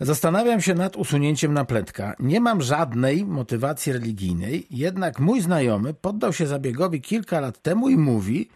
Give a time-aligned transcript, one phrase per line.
[0.00, 2.14] Zastanawiam się nad usunięciem napletka.
[2.20, 7.96] Nie mam żadnej motywacji religijnej, jednak mój znajomy poddał się zabiegowi kilka lat temu i
[7.96, 8.48] mówi,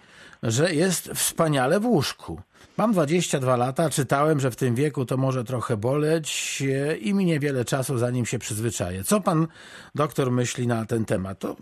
[0.42, 2.40] że jest wspaniale w łóżku.
[2.76, 6.62] Mam 22 lata, czytałem, że w tym wieku to może trochę boleć
[7.00, 9.04] i minie wiele czasu, zanim się przyzwyczaję.
[9.04, 9.46] Co pan
[9.94, 11.38] doktor myśli na ten temat?
[11.38, 11.56] To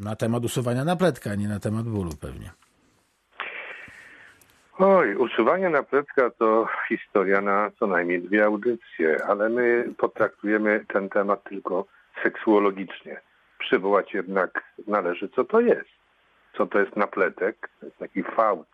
[0.00, 2.50] na temat usuwania napletka, nie na temat bólu pewnie.
[4.84, 11.44] Oj, usuwanie napletka to historia na co najmniej dwie audycje, ale my potraktujemy ten temat
[11.44, 11.86] tylko
[12.22, 13.20] seksuologicznie.
[13.58, 15.90] Przywołać jednak należy, co to jest.
[16.56, 17.70] Co to jest napletek?
[17.80, 18.68] To jest taki fałd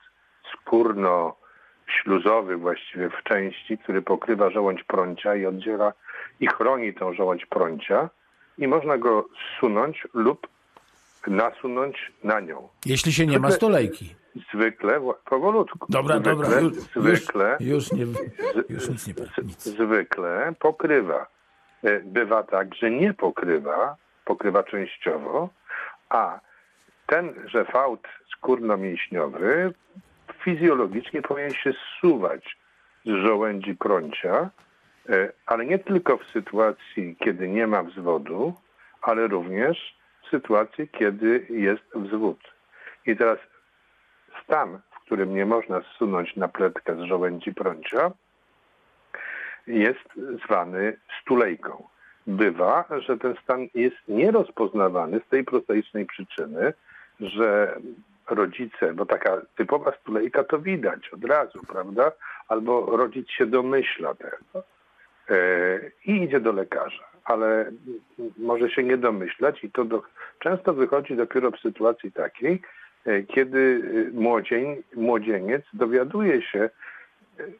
[0.53, 5.93] skórno-śluzowy właściwie w części, który pokrywa żołądź prącia i oddziela
[6.41, 8.11] i chroni tą żołądź prącia
[8.59, 10.49] i można go zsunąć lub
[11.27, 12.69] nasunąć na nią.
[12.87, 14.15] Jeśli się nie ma stolejki.
[14.55, 15.87] Zwykle, powolutku.
[15.89, 18.07] Dobra, zwykle, dobra, już, zwykle, już, już, nie,
[18.69, 19.15] już nic nie
[19.45, 19.63] nic.
[19.63, 21.27] zwykle pokrywa.
[21.85, 25.49] E, Bywa tak, że nie pokrywa, pokrywa częściowo,
[26.09, 26.41] a
[27.07, 29.73] tenże fałd skórno-mięśniowy
[30.45, 32.57] fizjologicznie powinien się zsuwać
[33.05, 34.51] z żołędzi prącia,
[35.09, 38.55] e, ale nie tylko w sytuacji, kiedy nie ma wzwodu,
[39.03, 42.39] ale również w sytuacji, kiedy jest wzwód.
[43.07, 43.39] I teraz
[44.49, 48.11] stan, w którym nie można zsunąć napletkę z żołędzi prącia,
[49.67, 50.09] jest
[50.45, 51.85] zwany stulejką.
[52.27, 56.73] Bywa, że ten stan jest nierozpoznawany z tej prozaicznej przyczyny,
[57.21, 57.77] że
[58.31, 62.13] rodzice, bo taka typowa stulejka to widać od razu, prawda?
[62.49, 64.65] Albo rodzic się domyśla tego
[65.31, 65.37] e,
[66.05, 67.71] i idzie do lekarza, ale
[68.39, 70.03] może się nie domyślać i to do,
[70.39, 72.63] często wychodzi dopiero w sytuacji takiej,
[73.29, 73.83] kiedy
[74.13, 76.71] młodzień, młodzieniec dowiaduje się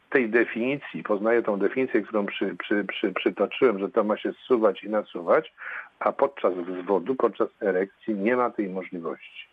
[0.09, 4.83] tej definicji, poznaje tą definicję, którą przy, przy, przy, przytoczyłem, że to ma się zsuwać
[4.83, 5.53] i nasuwać,
[5.99, 9.49] a podczas wzwodu, podczas erekcji nie ma tej możliwości.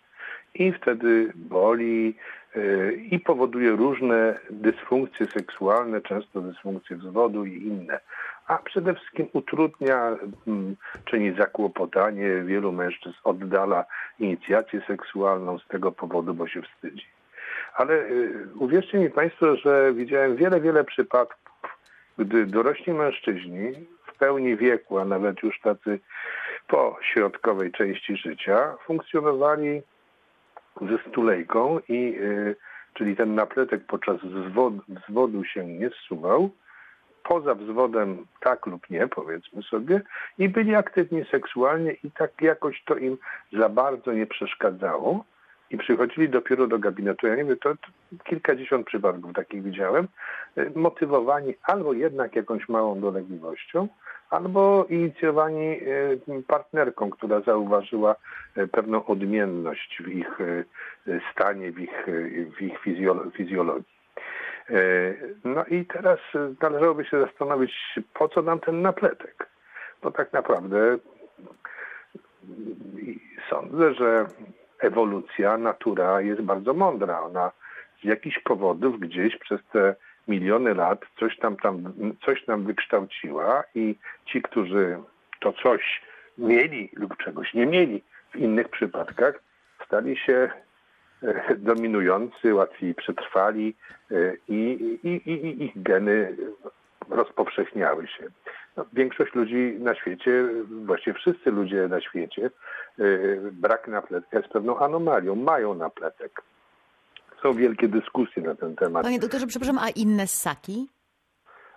[0.54, 2.14] I wtedy boli
[3.10, 8.00] i powoduje różne dysfunkcje seksualne, często dysfunkcje wzwodu i inne.
[8.46, 12.42] A przede wszystkim utrudnia, mm, czyni zakłopotanie.
[12.44, 13.84] Wielu mężczyzn oddala
[14.18, 17.06] inicjację seksualną z tego powodu, bo się wstydzi.
[17.74, 21.78] Ale y, uwierzcie mi Państwo, że widziałem wiele, wiele przypadków,
[22.18, 23.72] gdy dorośli mężczyźni
[24.06, 26.00] w pełni wieku, a nawet już tacy
[26.68, 29.82] po środkowej części życia, funkcjonowali
[30.80, 32.56] ze stulejką i y,
[32.94, 34.16] czyli ten napletek podczas
[35.08, 36.50] wzwodu, się nie zsuwał,
[37.28, 40.00] poza wzwodem tak lub nie, powiedzmy sobie,
[40.38, 43.18] i byli aktywni seksualnie i tak jakoś to im
[43.52, 45.24] za bardzo nie przeszkadzało
[45.70, 47.26] i przychodzili dopiero do gabinetu.
[47.26, 47.88] Ja nie wiem, to, to
[48.24, 50.08] kilkadziesiąt przypadków takich widziałem,
[50.56, 53.88] e, motywowani albo jednak jakąś małą dolegliwością,
[54.30, 58.16] albo inicjowani e, partnerką, która zauważyła
[58.56, 60.38] e, pewną odmienność w ich
[61.32, 62.06] stanie, w ich,
[62.58, 62.78] w ich
[63.36, 63.95] fizjologii.
[65.44, 66.18] No i teraz
[66.62, 67.72] należałoby się zastanowić,
[68.14, 69.48] po co nam ten napletek?
[70.02, 70.98] Bo tak naprawdę
[73.50, 74.26] sądzę, że
[74.80, 77.20] ewolucja, natura jest bardzo mądra.
[77.20, 77.52] Ona
[78.00, 79.94] z jakichś powodów gdzieś przez te
[80.28, 81.92] miliony lat coś tam, tam
[82.24, 83.94] coś nam wykształciła i
[84.26, 84.98] ci, którzy
[85.40, 86.02] to coś
[86.38, 89.42] mieli lub czegoś nie mieli w innych przypadkach,
[89.86, 90.50] stali się e,
[91.56, 93.74] dominujący, łatwiej przetrwali
[94.10, 94.14] e,
[94.48, 96.36] i, i, i, ich geny
[97.10, 98.28] rozpowszechniały się.
[98.76, 100.48] No, większość ludzi na świecie,
[100.84, 102.50] właściwie wszyscy ludzie na świecie,
[102.98, 105.34] yy, brak napletka jest pewną anomalią.
[105.34, 106.42] Mają napletek.
[107.42, 109.02] Są wielkie dyskusje na ten temat.
[109.02, 110.88] Panie doktorze, przepraszam, a inne ssaki?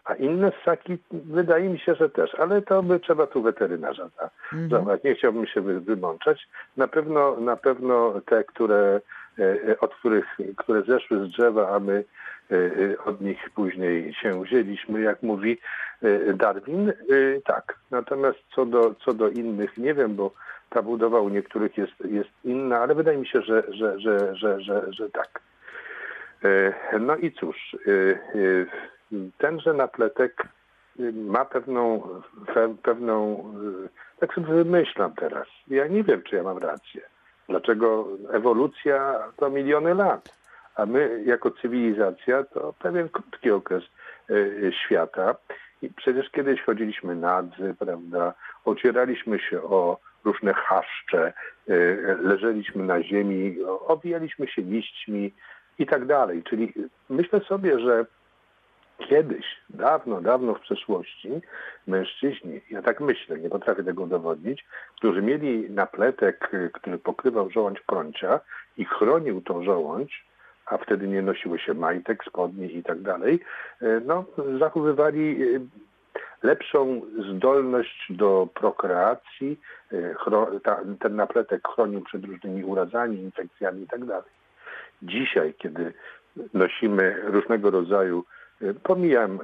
[0.06, 4.10] A inne ssaki wydaje mi się, że też, ale to by trzeba tu weterynarza
[4.54, 5.00] mhm.
[5.04, 6.48] Nie chciałbym się wymączać.
[6.78, 9.02] Na pewno, na pewno te, które, e,
[9.80, 10.26] od których,
[10.58, 12.04] które zeszły z drzewa, a my
[12.52, 15.58] e, e, od nich później się wzięliśmy, jak mówi
[16.36, 16.94] Darwin,
[17.46, 17.76] tak.
[17.92, 20.32] Natomiast co do, co do innych, nie wiem, bo
[20.70, 24.62] ta budowa u niektórych jest, jest inna, ale wydaje mi się, że, że, że, że,
[24.62, 25.42] że, że tak.
[27.00, 27.78] No i cóż,
[29.38, 30.44] tenże napletek
[31.14, 32.10] ma pewną,
[32.84, 33.44] pewną,
[34.20, 35.48] tak sobie wymyślam teraz.
[35.68, 37.02] Ja nie wiem, czy ja mam rację.
[37.50, 40.40] Dlaczego ewolucja to miliony lat,
[40.76, 43.84] a my jako cywilizacja to pewien krótki okres
[44.30, 45.36] y, świata.
[45.82, 48.34] I przecież kiedyś chodziliśmy nadzy, prawda,
[48.66, 51.34] ocieraliśmy się o różne chaszcze,
[52.22, 53.58] leżeliśmy na ziemi,
[53.88, 55.34] owijaliśmy się liśćmi
[55.80, 56.44] i tak dalej.
[56.44, 56.74] Czyli
[57.10, 58.06] myślę sobie, że
[59.08, 61.42] Kiedyś, dawno, dawno w przeszłości,
[61.88, 64.66] mężczyźni, ja tak myślę, nie potrafię tego udowodnić,
[64.98, 68.40] którzy mieli napletek, który pokrywał żołądź prącia
[68.78, 70.26] i chronił tą żołądź,
[70.66, 73.40] a wtedy nie nosiły się majtek, spodni i tak dalej,
[73.82, 74.26] y, no,
[74.60, 75.62] zachowywali y,
[76.44, 79.60] lepszą zdolność do prokreacji,
[80.64, 84.32] ta, ten napletek chronił przed różnymi urazami, infekcjami i tak dalej.
[85.02, 85.94] Dzisiaj, kiedy
[86.54, 88.26] nosimy różnego rodzaju,
[88.84, 89.40] pomijam,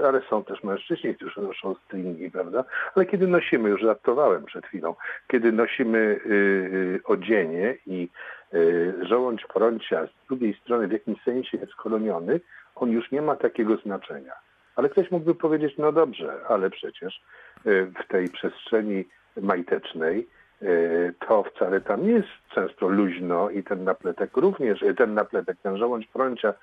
[0.00, 2.64] y, ale są też mężczyźni, którzy noszą stringi, prawda?
[2.94, 4.94] Ale kiedy nosimy, już żartowałem przed chwilą,
[5.28, 8.08] kiedy nosimy y, y, odzienie i
[8.54, 12.40] y, żołądź prącia z drugiej strony w jakimś sensie jest chroniony,
[12.74, 14.32] on już nie ma takiego znaczenia.
[14.76, 17.20] Ale ktoś mógłby powiedzieć, no dobrze, ale przecież
[17.66, 19.04] y, w tej przestrzeni
[19.36, 20.28] majtecznej
[20.62, 25.76] y, to wcale tam jest często luźno i ten napletek również, y, ten napletek, ten
[25.76, 26.54] żołądź prącia,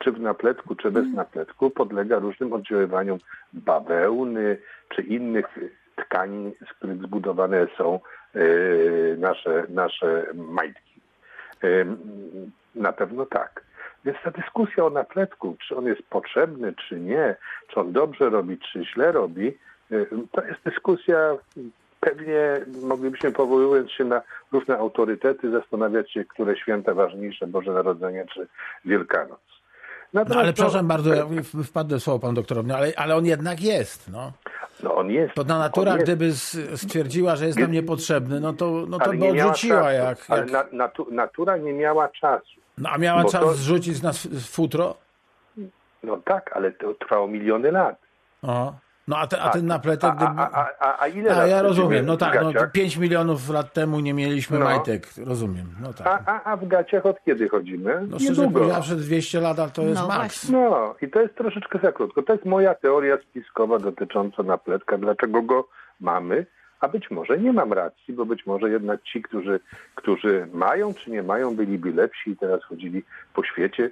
[0.00, 3.18] czy w napletku, czy bez napletku, podlega różnym oddziaływaniom
[3.52, 4.56] bawełny,
[4.88, 5.58] czy innych
[5.96, 8.00] tkanin, z których zbudowane są
[8.36, 11.00] y, nasze, nasze majtki.
[11.64, 11.98] Ym,
[12.74, 13.64] Na pewno tak.
[14.04, 17.36] Więc ta dyskusja o napletku, czy on jest potrzebny, czy nie,
[17.68, 19.58] czy on dobrze robi, czy źle robi,
[19.92, 21.36] y, to jest dyskusja,
[22.00, 28.46] pewnie moglibyśmy powołując się na różne autorytety zastanawiać się, które święta ważniejsze, Boże Narodzenie czy
[28.84, 29.59] Wielkanoc.
[30.12, 31.26] No, Natomiast ale no, przepraszam bardzo, ja
[31.64, 34.10] wpadłem w słowo pan doktorowi, no, ale, ale on jednak jest.
[34.12, 34.32] No.
[34.82, 35.34] no on jest.
[35.34, 36.04] To on natura, jest.
[36.04, 36.32] gdyby
[36.76, 39.82] stwierdziła, że jest nam niepotrzebny, no to, no to Ale by odrzuciła.
[39.82, 39.94] czasu.
[39.94, 40.50] Jak, Ale jak...
[40.50, 42.60] na, natu, natura nie miała czasu.
[42.78, 44.94] No, a miała czas to- zrzucić z nas futro?
[46.02, 47.96] No tak, ale to trwało miliony lat.
[48.42, 48.72] O.
[49.10, 50.40] No a, te, a ten napletek, a, gdyby...
[50.40, 52.72] a, a, a, a ile A ja rozumiem, no tak, no, gaciach?
[52.72, 54.64] 5 milionów lat temu nie mieliśmy No.
[54.64, 55.66] majtek, rozumiem.
[55.82, 56.06] No tak.
[56.06, 58.06] A, a, a w gaciach od kiedy chodzimy?
[58.08, 58.58] No szczerze Niedługo.
[58.58, 60.48] powiedziawszy, 200 lat ale to jest No maks.
[60.50, 62.22] No i to jest troszeczkę za krótko.
[62.22, 65.68] To jest moja teoria spiskowa dotycząca napletka, dlaczego go
[66.00, 66.46] mamy,
[66.80, 69.60] a być może nie mam racji, bo być może jednak ci, którzy,
[69.94, 73.02] którzy mają czy nie mają, byliby lepsi i teraz chodzili
[73.34, 73.90] po świecie.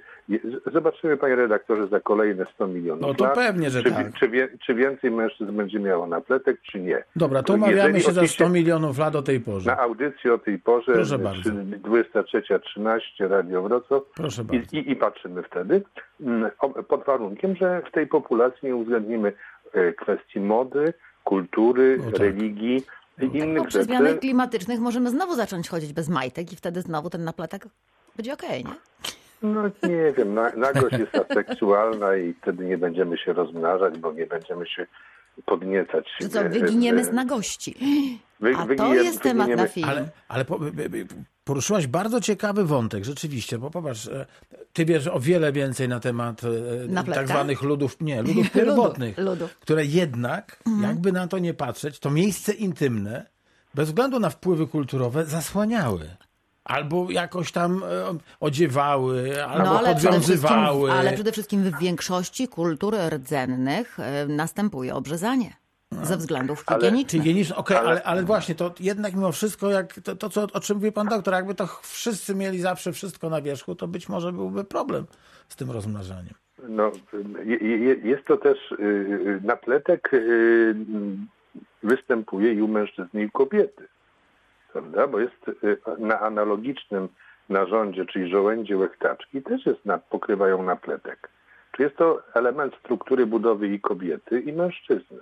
[0.73, 4.13] Zobaczymy, panie redaktorze, za kolejne 100 milionów No to lat, pewnie, że czy, tak.
[4.13, 7.03] czy, wie, czy więcej mężczyzn będzie miało napletek, czy nie.
[7.15, 9.71] Dobra, to umawiamy się za oczywiście 100 milionów lat o tej porze.
[9.71, 11.43] Na audycji o tej porze, Proszę bardzo.
[11.43, 14.77] czy 23.13 Radio Wrocław, Proszę i, bardzo.
[14.77, 15.81] i, I patrzymy wtedy,
[16.21, 16.51] mm,
[16.87, 19.33] pod warunkiem, że w tej populacji nie uwzględnimy
[19.73, 20.93] e, kwestii mody,
[21.33, 22.19] kultury, No tak.
[22.19, 22.83] religii
[23.21, 23.85] i innych przy rzeczy.
[23.85, 27.65] zmianach klimatycznych możemy znowu zacząć chodzić bez majtek i wtedy znowu ten napletek
[28.15, 28.71] będzie okej, nie?
[29.41, 34.25] No nie wiem, na, nagość jest aseksualna i wtedy nie będziemy się rozmnażać, bo nie
[34.25, 34.87] będziemy się
[35.45, 36.05] podniecać.
[36.21, 37.75] Że co, wyginiemy z nagości.
[38.39, 39.89] wy- A to jest temat na film.
[39.89, 41.07] Ale, ale po, by- by-
[41.43, 44.25] poruszyłaś bardzo ciekawy wątek, rzeczywiście, bo popatrz, e,
[44.73, 46.47] ty wiesz o wiele więcej na temat e,
[46.87, 47.21] Napletka?
[47.21, 49.55] tak zwanych ludów, nie, ludów pierwotnych, ludów.
[49.59, 53.25] które jednak, jakby na to nie patrzeć, to miejsce intymne,
[53.75, 56.09] bez względu na wpływy kulturowe, zasłaniały.
[56.69, 60.91] Albo jakoś tam e, odziewały, albo No, ale przede, wszystkim, podwiązywały.
[60.91, 65.53] ale przede wszystkim w większości kultur rdzennych e, następuje obrzezanie
[66.03, 67.21] ze względów higienicznych.
[67.23, 67.87] Higieniczne, okej, ale...
[67.89, 71.07] Ale- Ale, właśnie, to jednak mimo wszystko, jak to, to co, o czym mówi pan
[71.07, 75.05] doktor, jakby to wszyscy mieli zawsze wszystko na wierzchu, to być może byłby problem
[75.47, 76.33] z tym rozmnażaniem.
[76.69, 76.91] No,
[77.45, 80.75] je, je, jest to też y, y, napletek y,
[81.83, 83.87] występuje i u mężczyzny i u kobiety.
[84.73, 85.07] Prawda?
[85.07, 87.09] Bo jest y, na analogicznym
[87.49, 91.29] narządzie, czyli żołędzie łechtaczki, też jest na, pokrywają napletek.
[91.71, 95.19] Czy jest to element struktury budowy i kobiety, i mężczyzny.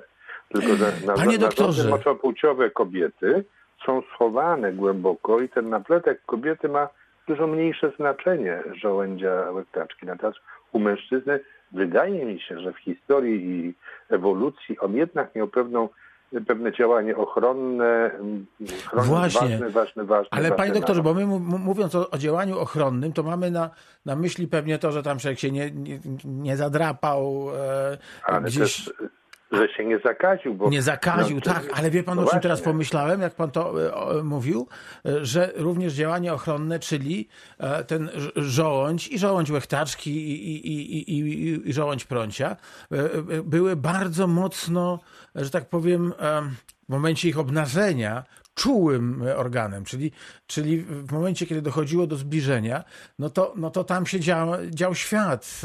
[0.49, 3.43] Tylko, że na, Panie narządy moczopłciowe kobiety
[3.85, 6.89] są schowane głęboko i ten napletek kobiety ma
[7.27, 10.05] dużo mniejsze znaczenie żołędzia łechtaczki.
[10.05, 10.39] Natomiast
[10.71, 11.39] u mężczyzny
[11.71, 13.73] wydaje mi się, że w historii i
[14.09, 15.89] ewolucji on jednak miał pewną,
[16.47, 18.11] pewne działanie ochronne,
[18.93, 19.49] Właśnie.
[19.49, 20.29] ważne, ważne, ważne.
[20.31, 21.25] Ale ważne panie doktorze, narody.
[21.25, 23.69] bo my mówiąc o, o działaniu ochronnym, to mamy na,
[24.05, 28.85] na myśli pewnie to, że tam człowiek się nie, nie, nie zadrapał e, Ale gdzieś...
[28.85, 28.93] też,
[29.51, 30.53] że się nie zakaził.
[30.55, 32.73] Bo, Nie zakaził, no, tak, ale wie pan, no o czym teraz właśnie.
[32.73, 34.67] pomyślałem, jak pan to e, o, mówił,
[35.05, 37.27] e, że również działanie ochronne, czyli
[37.57, 42.55] e, ten żołądź i żołądź łechtaczki i, i, i, i, żołądź prącia
[43.43, 44.99] były bardzo mocno,
[45.35, 46.13] że tak powiem,
[46.83, 48.23] w momencie ich obnażenia
[48.55, 50.11] czułym organem, czyli,
[50.47, 52.83] czyli w momencie, kiedy dochodziło do zbliżenia,
[53.19, 55.61] no to, no to tam się dział, dział świat,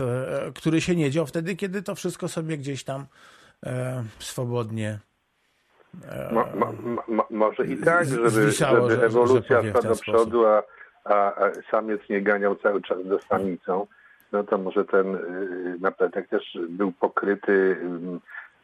[0.54, 3.06] który się nie dział wtedy, kiedy to wszystko sobie gdzieś tam
[3.66, 4.98] e, swobodnie
[6.32, 10.46] Mo, mo, mo, mo, może i tak, żeby, zwisało, żeby że- ewolucja szła do przodu,
[10.46, 10.62] a,
[11.04, 13.86] a, a samiec nie ganiał cały czas za samicą.
[14.32, 17.76] no to może ten y, napletek też był pokryty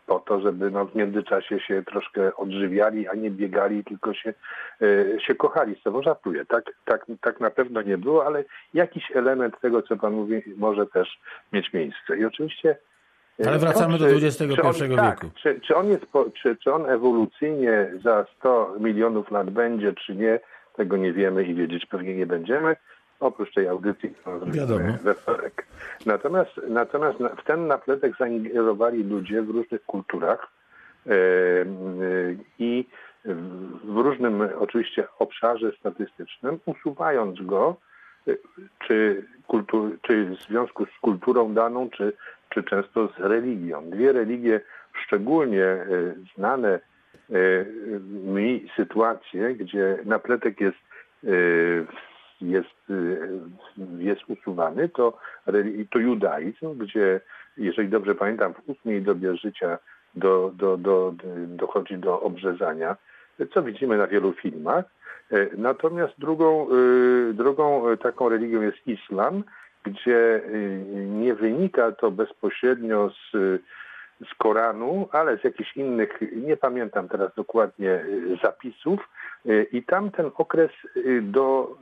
[0.06, 4.34] po to, żeby no, w międzyczasie się troszkę odżywiali, a nie biegali, tylko się,
[4.82, 5.76] y, się kochali.
[5.80, 6.44] Z tego żartuję.
[6.44, 10.86] Tak, tak, tak na pewno nie było, ale jakiś element tego, co pan mówi, może
[10.86, 11.20] też
[11.52, 12.18] mieć miejsce.
[12.18, 12.76] I oczywiście
[13.46, 15.34] Ale wracamy to, do XXI czy on- tak, wieku.
[15.42, 20.14] Czy, czy, on jest, po- czy, czy on ewolucyjnie za 100 milionów lat będzie, czy
[20.16, 20.40] nie,
[20.76, 22.76] tego nie wiemy i wiedzieć pewnie nie będziemy,
[23.20, 24.84] oprócz tej audycji, którą zrobimy Wiadomo.
[25.02, 25.66] we wtorek.
[26.06, 30.48] Natomiast, natomiast na- w ten napletek zaingerowali ludzie w różnych kulturach
[31.06, 31.10] e,
[32.58, 32.86] i
[33.24, 37.76] w- różnym oczywiście obszarze statystycznym, usuwając go
[38.86, 42.12] czy, kultu, czy w związku z kulturą daną, czy,
[42.50, 43.90] czy często z religią.
[43.90, 44.60] Dwie religie
[45.04, 45.86] szczególnie e,
[46.36, 46.80] znane e,
[48.08, 50.78] mi sytuacje, gdzie napletek jest,
[51.24, 51.28] e,
[52.40, 52.92] jest,
[53.98, 55.18] jest usuwany, to,
[55.90, 57.20] to judaizm, gdzie,
[57.56, 59.78] jeżeli dobrze pamiętam, w ósmej dobie życia
[60.14, 61.14] do, do, do,
[61.46, 62.96] dochodzi do obrzezania,
[63.54, 64.84] co widzimy na wielu filmach.
[65.32, 69.44] E, Natomiast drugą, e, drugą e, taką religią jest islam,
[69.82, 70.40] gdzie
[70.94, 73.32] nie wynika to bezpośrednio z,
[74.30, 78.04] z Koranu, ale z jakichś innych, nie pamiętam teraz dokładnie
[78.42, 79.08] zapisów.
[79.72, 80.70] I tam ten okres
[81.22, 81.76] do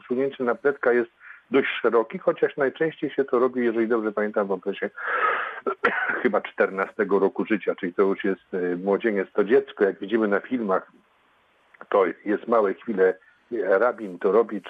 [0.00, 1.10] usunięcia napletka jest
[1.50, 4.90] dość szeroki, chociaż najczęściej się to robi, jeżeli dobrze pamiętam, w okresie
[6.22, 8.46] chyba 14 roku życia, czyli to już jest
[8.84, 10.92] młodzieniec, to dziecko, jak widzimy na filmach,
[11.92, 13.14] to jest małe chwile,
[13.50, 14.60] rabin to robi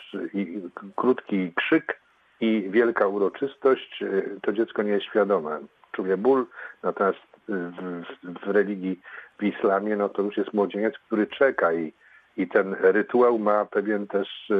[0.97, 2.00] krótki krzyk
[2.41, 4.05] i wielka uroczystość,
[4.43, 5.61] to dziecko nie jest świadome.
[5.93, 6.47] Czuje ból,
[6.83, 9.00] natomiast w, w, religii,
[9.38, 11.93] w islamie, no to już jest młodzieniec, który czeka i,
[12.37, 14.55] i ten rytuał ma pewien też e,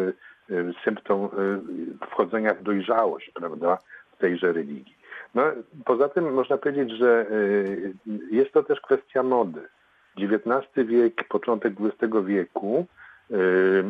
[0.55, 1.29] e, symptom e,
[2.07, 3.79] wchodzenia w dojrzałość, prawda,
[4.17, 4.97] w tejże religii.
[5.35, 5.43] No,
[5.85, 7.95] poza tym można powiedzieć, że y,
[8.31, 9.61] jest to też kwestia mody.
[10.19, 12.87] XIX wiek, początek XX wieku,
[13.31, 13.85] y,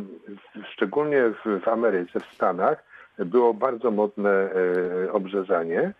[0.73, 2.85] szczególnie w, Ameryce, w Stanach,
[3.19, 4.51] było bardzo modne
[5.05, 5.93] y, obrzezanie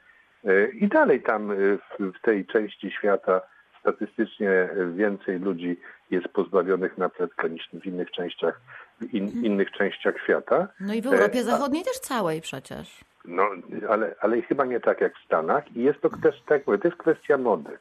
[0.45, 1.53] Y, i dalej tam
[1.99, 3.41] w, tej części świata
[3.81, 5.77] statystycznie więcej ludzi
[6.11, 8.61] jest pozbawionych napletka niż w innych częściach,
[9.01, 10.69] w in, innych częściach świata.
[10.81, 13.01] No i w Europie a- Zachodniej też całej przecież.
[13.25, 13.43] no,
[13.89, 15.77] ale, ale chyba nie tak jak w Stanach.
[15.77, 17.79] I jest to też, tak mówię, to jest kwestia mody.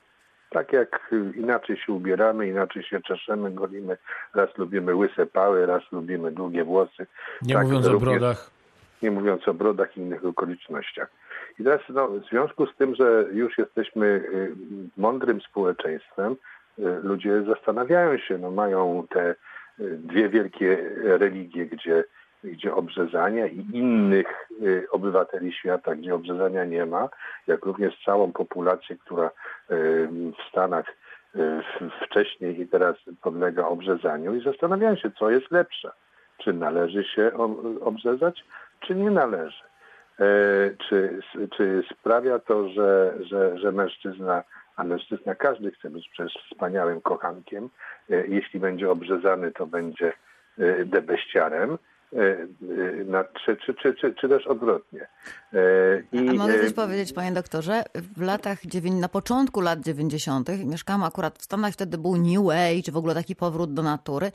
[0.52, 3.98] Tak jak inaczej się ubieramy, inaczej się czeszemy, golimy.
[4.36, 7.08] Raz lubimy łyse pały, raz lubimy długie włosy.
[7.42, 8.52] Nie Tak, mówiąc o brodach.
[9.02, 11.12] Nie mówiąc o brodach i innych okolicznościach.
[11.60, 14.56] I teraz no, w związku z tym, że już jesteśmy y,
[14.98, 16.36] mądrym społeczeństwem,
[16.80, 19.36] y, ludzie zastanawiają się, no mają te
[19.80, 22.04] y, dwie wielkie religie, gdzie,
[22.44, 24.28] gdzie obrzezania i innych
[24.62, 27.10] y, obywateli świata, gdzie obrzezania nie ma,
[27.48, 29.32] jak również całą populację, która y,
[30.12, 30.86] w Stanach
[31.36, 31.40] y,
[32.06, 35.92] wcześniej i teraz podlega obrzezaniu i zastanawiają się, co jest lepsze.
[36.38, 38.44] Czy należy się ob- obrzezać,
[38.80, 39.72] czy nie należy.
[40.22, 40.26] E,
[40.90, 41.20] czy,
[41.58, 44.44] czy sprawia to, że, że, że mężczyzna,
[44.76, 47.70] a mężczyzna każdy chce być przecież wspaniałym kochankiem,
[48.10, 50.14] e, jeśli będzie obrzezany, to będzie
[50.60, 51.78] e, debeściarem,
[53.06, 55.08] na, czy, czy, czy, czy, czy też odwrotnie.
[55.54, 55.58] E,
[56.12, 57.84] I, A mogę e, coś powiedzieć, panie doktorze?
[58.18, 60.50] W latach, dziewię- na początku lat 90.
[60.66, 64.32] mieszkałam akurat w Stanach, wtedy był New Age, w ogóle taki powrót do natury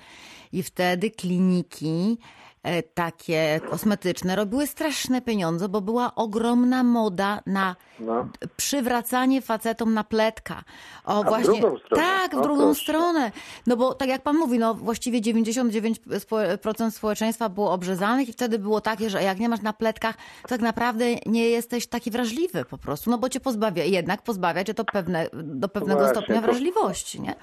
[0.52, 2.45] i wtedy kliniki e,
[2.94, 8.28] takie kosmetyczne robiły straszne pieniądze, bo była ogromna moda na No.
[8.56, 10.64] przywracanie facetom na pletka.
[11.04, 11.54] O, w właśnie.
[11.58, 11.78] stronę.
[11.96, 12.80] Tak, w O, drugą proszę.
[12.82, 13.32] stronę.
[13.66, 18.80] No bo tak jak pan mówi, no właściwie 99% społeczeństwa było obrzezanych i wtedy było
[18.80, 22.78] takie, że jak nie masz na pletkach, to tak naprawdę nie jesteś taki wrażliwy po
[22.78, 26.42] prostu, no bo cię pozbawia, jednak pozbawia cię to pewne, do pewnego Właśnie, stopnia to-
[26.42, 27.34] wrażliwości, nie?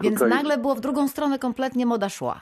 [0.00, 2.40] Więc Tutaj- nagle było w drugą stronę kompletnie moda szła.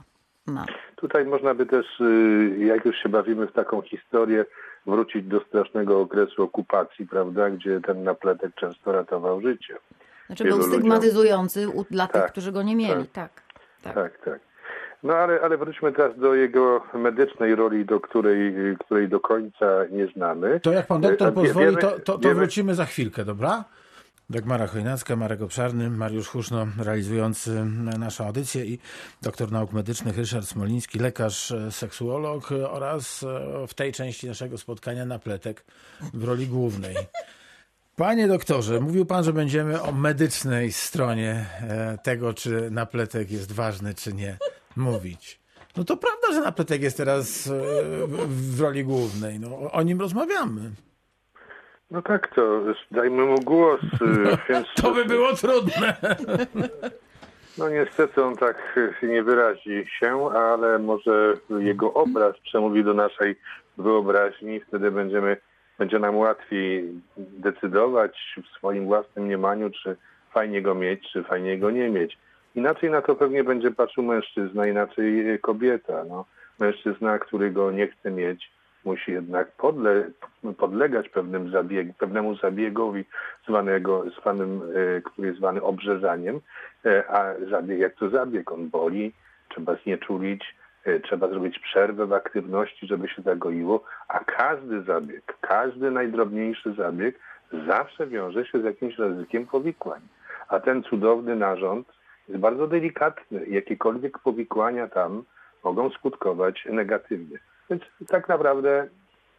[0.49, 0.65] No.
[0.97, 4.45] Tutaj można by też, y, jak już się bawimy w taką historię,
[4.87, 9.77] wrócić do strasznego okresu okupacji, prawda, gdzie ten napletek często ratował życie.
[10.27, 13.31] Znaczy Wielu był stygmatyzujący u, dla tych, Tak, którzy go nie mieli, tak.
[13.83, 13.95] tak.
[13.95, 14.41] Tak, tak.
[15.03, 20.07] No ale, ale wróćmy teraz do jego medycznej roli, do której, której do końca nie
[20.07, 20.61] znamy.
[20.61, 23.65] To jak pan doktor wie- pozwoli, wiemy- to, to, to wiemy- wrócimy za chwilkę, dobra?
[24.31, 27.65] Dagmara Chojnacka, Marek Obszarny, Mariusz Huszno realizujący
[27.99, 28.79] naszą audycję i
[29.23, 35.07] doktor nauk medycznych Ryszard Smoliński, lekarz, e, seksuolog oraz e, w tej części naszego spotkania
[35.07, 35.65] napletek
[36.15, 36.97] w roli głównej.
[37.97, 43.95] Panie doktorze, mówił pan, że będziemy o medycznej stronie e, tego, czy napletek jest ważny,
[43.95, 44.39] czy nie,
[44.77, 45.41] mówić.
[45.77, 47.49] No to prawda, że napletek jest teraz
[48.27, 49.41] w roli głównej.
[49.41, 50.71] No, o nim rozmawiamy.
[51.91, 53.87] No tak, to dajmy mu głos, y,
[54.49, 54.67] więc...
[54.83, 55.97] To by było trudne.
[57.59, 63.37] No niestety on tak nie wyrazi się, ale może jego obraz przemówi do naszej
[63.79, 65.37] wyobraźni, wtedy będziemy,
[65.79, 69.97] będzie nam łatwiej decydować w swoim własnym mniemaniu, czy
[70.31, 72.19] fajnie go mieć, czy fajnie go nie mieć.
[72.55, 76.05] Inaczej na to pewnie będzie patrzył mężczyzna, inaczej kobieta.
[76.09, 76.25] No.
[76.59, 78.51] Mężczyzna, który go nie chce mieć,
[78.85, 80.11] musi jednak podle,
[80.59, 83.05] podlegać pewnym zabieg, pewnemu zabiegowi
[83.49, 84.63] zwanego, zwanym,
[84.97, 86.41] e, który jest zwany obrzezaniem,
[86.85, 89.13] e, a zabieg jak to zabieg, on boli,
[89.49, 90.55] trzeba znieczulić,
[90.85, 97.19] e, trzeba zrobić przerwę w aktywności, żeby się zagoiło, a każdy zabieg, każdy najdrobniejszy zabieg
[97.67, 100.01] zawsze wiąże się z jakimś ryzykiem powikłań.
[100.49, 101.89] A ten cudowny narząd
[102.29, 103.47] jest bardzo delikatny.
[103.47, 105.23] Jakiekolwiek powikłania tam
[105.65, 107.39] mogą skutkować negatywnie.
[107.71, 108.89] Więc tak naprawdę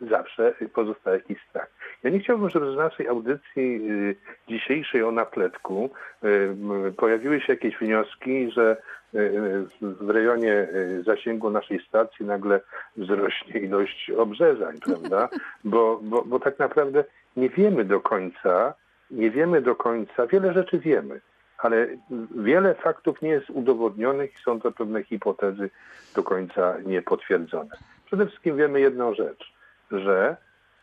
[0.02, 1.72] zawsze pozostaje jakiś strach.
[2.04, 4.16] Ja nie chciałbym, żeby z naszej audycji y,
[4.48, 5.90] dzisiejszej o napletku
[6.24, 8.78] y, pojawiły się jakieś wnioski, że
[9.16, 10.68] y, w rejonie
[11.06, 12.62] zasięgu naszej stacji nagle
[12.98, 15.30] wzrośnie ilość obrzeżań, prawda?
[15.64, 17.04] Bo, bo, bo tak naprawdę
[17.38, 18.74] nie wiemy do końca,
[19.12, 21.22] nie wiemy do końca, wiele rzeczy wiemy,
[21.58, 21.88] ale
[22.36, 25.70] wiele faktów nie jest udowodnionych i są to pewne hipotezy
[26.16, 27.70] do końca niepotwierdzone.
[28.10, 29.54] Przede wszystkim wiemy jedną rzecz,
[29.92, 30.38] że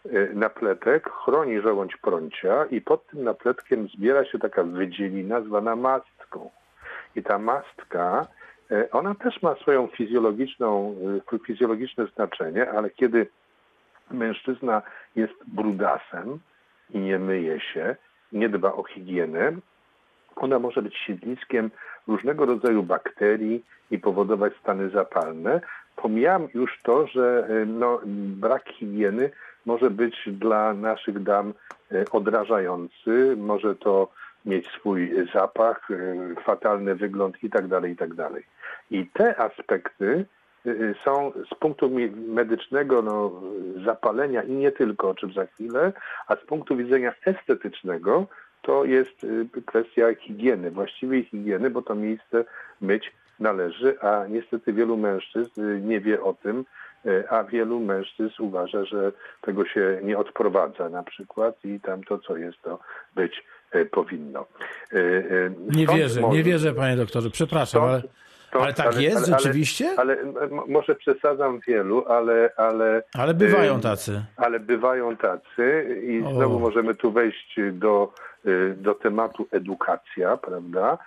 [0.07, 6.51] y, napletek chroni żołądź prącia i pod tym napletkiem zbiera się taka wydzielina zwana mastką.
[7.17, 8.27] I ta mastka,
[8.73, 10.97] y, ona też ma swoją fizjologiczną,
[11.35, 13.27] y, fizjologiczne znaczenie, ale kiedy
[14.11, 14.83] mężczyzna
[15.17, 16.39] jest brudasem
[16.91, 17.97] i nie myje się,
[18.33, 19.53] nie dba o higienę,
[20.37, 21.71] ona może być siedliskiem
[22.09, 25.61] różnego rodzaju bakterii i powodować stany zapalne.
[25.97, 29.31] Pomijam już to, że e, no, brak higieny
[29.67, 31.55] może być dla naszych dam
[31.93, 34.09] e, odrażający, może to
[34.45, 35.95] mieć swój zapach, e,
[36.45, 38.17] fatalny wygląd itd., tak itd.
[38.17, 38.43] Tak
[38.91, 40.25] I te aspekty
[41.05, 43.43] są z punktu medycznego no,
[43.85, 45.93] zapalenia i nie tylko, o czym za chwilę,
[46.29, 48.27] a z punktu widzenia estetycznego
[48.63, 49.27] to jest
[49.67, 52.45] kwestia higieny, właściwej higieny, bo to miejsce
[52.81, 56.65] myć należy, a niestety wielu mężczyzn nie wie o tym,
[57.07, 62.19] y, a wielu mężczyzn uważa, że tego się nie odprowadza na przykład i tam to,
[62.19, 62.79] co jest, to
[63.15, 63.45] być
[63.91, 64.47] powinno.
[65.77, 68.03] nie wierzę, może, nie wierzę, panie doktorze, przepraszam, stąd, ale...
[68.53, 69.95] Ale tak ale, jest ale, rzeczywiście?
[69.97, 70.17] Ale,
[70.69, 72.51] może przesadzam wielu, ale...
[72.57, 74.23] Ale, ale bywają tacy.
[74.37, 76.35] Ale bywają tacy i o.
[76.35, 78.13] znowu możemy tu wejść do
[78.77, 80.99] do tematu edukacja, prawda?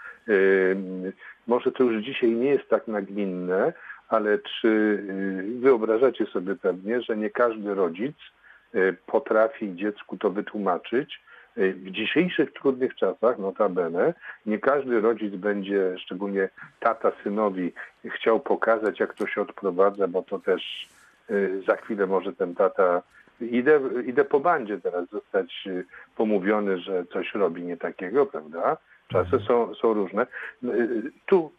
[1.50, 3.74] Y, może to już dzisiaj nie jest tak nagminne,
[4.10, 8.16] ale czy y, wyobrażacie sobie pewnie, że nie każdy rodzic
[9.06, 11.22] potrafi dziecku to wytłumaczyć,
[11.56, 14.14] w dzisiejszych trudnych czasach, notabene,
[14.46, 17.74] nie każdy rodzic będzie, szczególnie tata synowi,
[18.06, 20.90] chciał pokazać, jak to się odprowadza, bo to też
[21.68, 23.02] za chwilę może ten tata
[23.42, 25.86] idę, idę po bandzie teraz zostać y,
[26.16, 28.78] pomówiony, że coś robi nie takiego, prawda?
[29.10, 29.44] Czasy mhm.
[29.44, 30.28] są, są różne.
[30.64, 31.52] Y, tu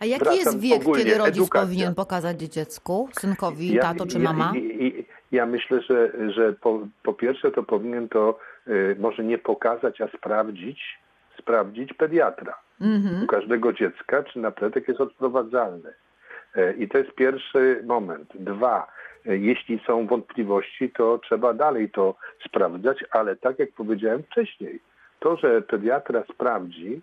[0.00, 1.60] A jaki jest wiek, kiedy rodzic edukacja.
[1.60, 4.52] powinien pokazać dziecku, synkowi, ja, tato czy mama?
[4.54, 4.90] Ja, ja,
[5.32, 10.08] ja myślę, że, że po, po, pierwsze to powinien to y, może nie pokazać, a
[10.08, 10.98] sprawdzić,
[11.38, 12.58] sprawdzić pediatra.
[12.80, 13.24] Mhm.
[13.24, 15.92] U każdego dziecka, czy napletek jest odprowadzalny.
[16.78, 18.32] I to jest pierwszy moment.
[18.34, 18.86] Dwa,
[19.24, 22.14] jeśli są wątpliwości, to trzeba dalej to
[22.46, 24.80] sprawdzać, ale tak jak powiedziałem wcześniej,
[25.20, 27.00] to, że pediatra sprawdzi,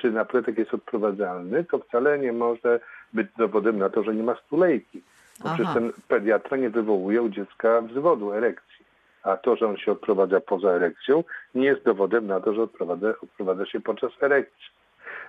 [0.00, 2.80] czy napletek jest odprowadzalny, to wcale nie może
[3.12, 5.02] być dowodem na to, że nie ma stulejki.
[5.40, 8.86] Bo przecież ten pediatra nie wywołuje u dziecka wzwodu, erekcji.
[9.22, 13.08] A to, że on się odprowadza poza erekcją, nie jest dowodem na to, że odprowadza,
[13.22, 14.66] odprowadza się podczas erekcji.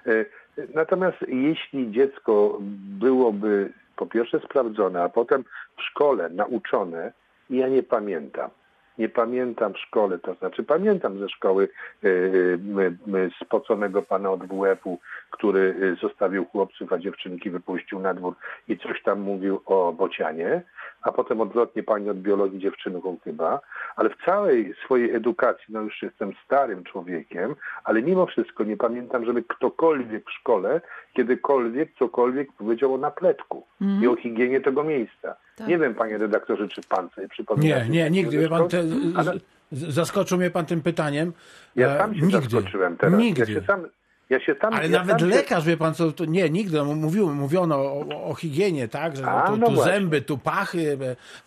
[0.05, 0.25] E,
[0.73, 2.57] natomiast jeśli dziecko
[2.99, 5.43] byłoby po pierwsze sprawdzone, a potem
[5.77, 7.11] w szkole nauczone,
[7.49, 8.49] ja nie pamiętam.
[8.97, 11.69] Nie pamiętam w szkole, to znaczy pamiętam ze szkoły
[12.03, 12.59] yy,
[13.07, 14.99] yy, spoconego pana od WF-u,
[15.31, 18.33] który zostawił chłopców, a dziewczynki wypuścił na dwór
[18.67, 20.61] i coś tam mówił o bocianie,
[21.01, 23.59] a potem odwrotnie pani od biologii dziewczynką chyba,
[23.95, 29.25] ale w całej swojej edukacji, no już jestem starym człowiekiem, ale mimo wszystko nie pamiętam,
[29.25, 30.81] żeby ktokolwiek w szkole
[31.17, 34.03] kiedykolwiek cokolwiek powiedział o napletku mm.
[34.03, 35.35] i o higienie tego miejsca.
[35.55, 35.67] Tak.
[35.67, 37.77] Nie wiem, panie redaktorze, czy pan sobie przypomina.
[37.77, 38.37] Nie, nie, nigdy.
[38.37, 38.83] Wie pan, te,
[39.15, 39.33] ale...
[39.71, 41.33] Zaskoczył mnie pan tym pytaniem.
[41.75, 42.41] Ja sam się nigdy.
[42.41, 43.19] zaskoczyłem teraz.
[43.19, 43.53] Nigdy.
[43.53, 43.87] Ja się sam,
[44.29, 46.77] Ja się tam, Ale ja nawet tam się- lekarz, wie pan co, to nie, nigdy,
[46.77, 50.37] no, mówił, mówiono o, o, higienie, tak, że no, A, tu, no tu zęby, tu
[50.37, 50.97] pachy,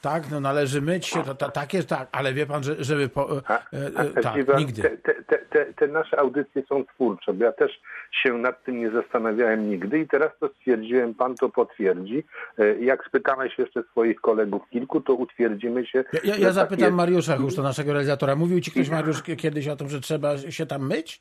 [0.00, 3.08] tak, no należy myć się, to, to, tak jest, tak, ale wie pan, że, żeby,
[3.08, 4.82] po, e, A, e, e, tak, pan, nigdy.
[4.82, 7.80] Te, te, te, te, nasze audycje są twórcze, bo ja też
[8.22, 12.24] się nad tym nie zastanawiałem nigdy i teraz to stwierdziłem, pan to potwierdzi.
[12.58, 16.04] E, Jak spytałeś jeszcze swoich kolegów kilku, to utwierdzimy się.
[16.12, 16.96] Ja, ja, ja tak zapytam jest.
[16.96, 18.36] Mariusza Huszto, naszego realizatora.
[18.36, 21.20] Mówił ci ktoś, Mariusz, kiedyś o tym, że trzeba się tam myć?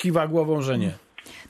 [0.00, 0.92] Kiwa głową, że nie.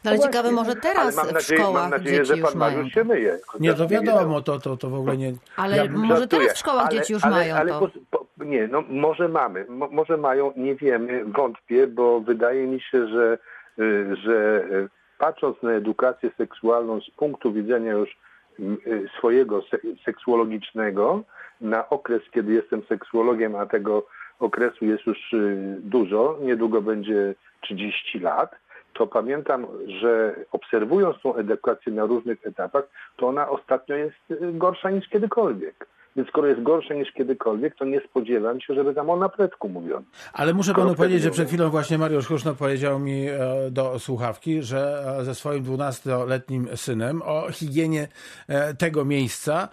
[0.05, 2.29] No ale No ciekawe, właśnie, może teraz ale mam w nadzieję, szkołach mam nadzieję, dzieci
[2.29, 2.77] że już pan mają.
[2.77, 3.39] Mariusz się myje.
[3.61, 4.41] Nie, to wiadomo.
[4.43, 5.33] to, to, to w ogóle nie...
[5.57, 6.43] Ale ja, może Żartuję.
[6.43, 7.81] teraz w szkołach dzieci już ale, mają ale to.
[8.11, 12.81] Po, po, nie, no może mamy, mo, może mają, nie wiemy, wątpię, bo wydaje mi
[12.81, 13.39] się, że,
[13.79, 19.79] y, że y, patrząc na edukację seksualną z punktu widzenia już y, y, swojego se,
[20.05, 21.23] seksuologicznego,
[21.61, 24.07] na okres, kiedy jestem seksuologiem, a tego
[24.40, 28.57] okresu jest już y, dużo, niedługo będzie 30 lat,
[28.92, 29.66] to pamiętam,
[30.00, 32.85] że obserwując tą edukację na różnych etapach,
[33.16, 35.87] to ona ostatnio jest y, gorsza niż kiedykolwiek.
[36.16, 40.03] Więc skoro jest gorsza niż kiedykolwiek, to nie spodziewam się, żeby tam o napletku mówiono.
[40.33, 43.38] Ale muszę Skoro panu powiedzieć, że przed chwilą właśnie Mariusz Huszno powiedział mi e,
[43.70, 48.09] do słuchawki, że e, ze swoim 12-letnim synem o higienie
[48.49, 49.68] e, tego miejsca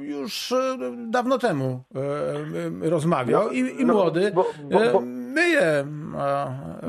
[0.00, 0.54] już
[0.96, 1.82] dawno temu
[2.82, 5.00] rozmawiał i, i no, młody bo- bo- bo-
[5.34, 5.84] myje.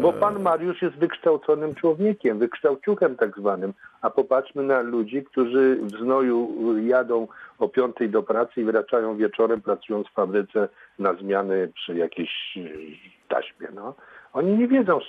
[0.02, 5.90] Bo pan Mariusz jest wykształconym człowiekiem, wykształciuchem tak zwanym, a popatrzmy na ludzi, którzy w
[5.90, 7.28] znoju jadą
[7.62, 10.70] o piątej do pracy i wracają wieczorem, pracując w fabryce
[11.00, 12.72] na zmiany przy jakiejś y,
[13.28, 13.68] taśmie.
[13.74, 13.96] No.
[14.34, 15.00] Oni nie wiedzą,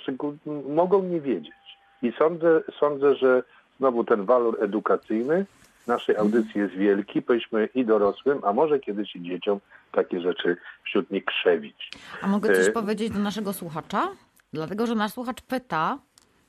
[0.69, 1.53] mogą nie wiedzieć.
[2.01, 3.43] I sądzę, sądzę, że
[3.79, 5.45] znowu ten walor edukacyjny
[5.87, 7.21] naszej audycji jest wielki.
[7.21, 9.59] Powinniśmy i dorosłym, a może kiedyś i dzieciom
[9.91, 11.91] takie rzeczy wśród nich krzewić.
[12.21, 14.11] A mogę coś E, powiedzieć do naszego słuchacza?
[14.53, 15.97] Dlatego, że nasz słuchacz pyta,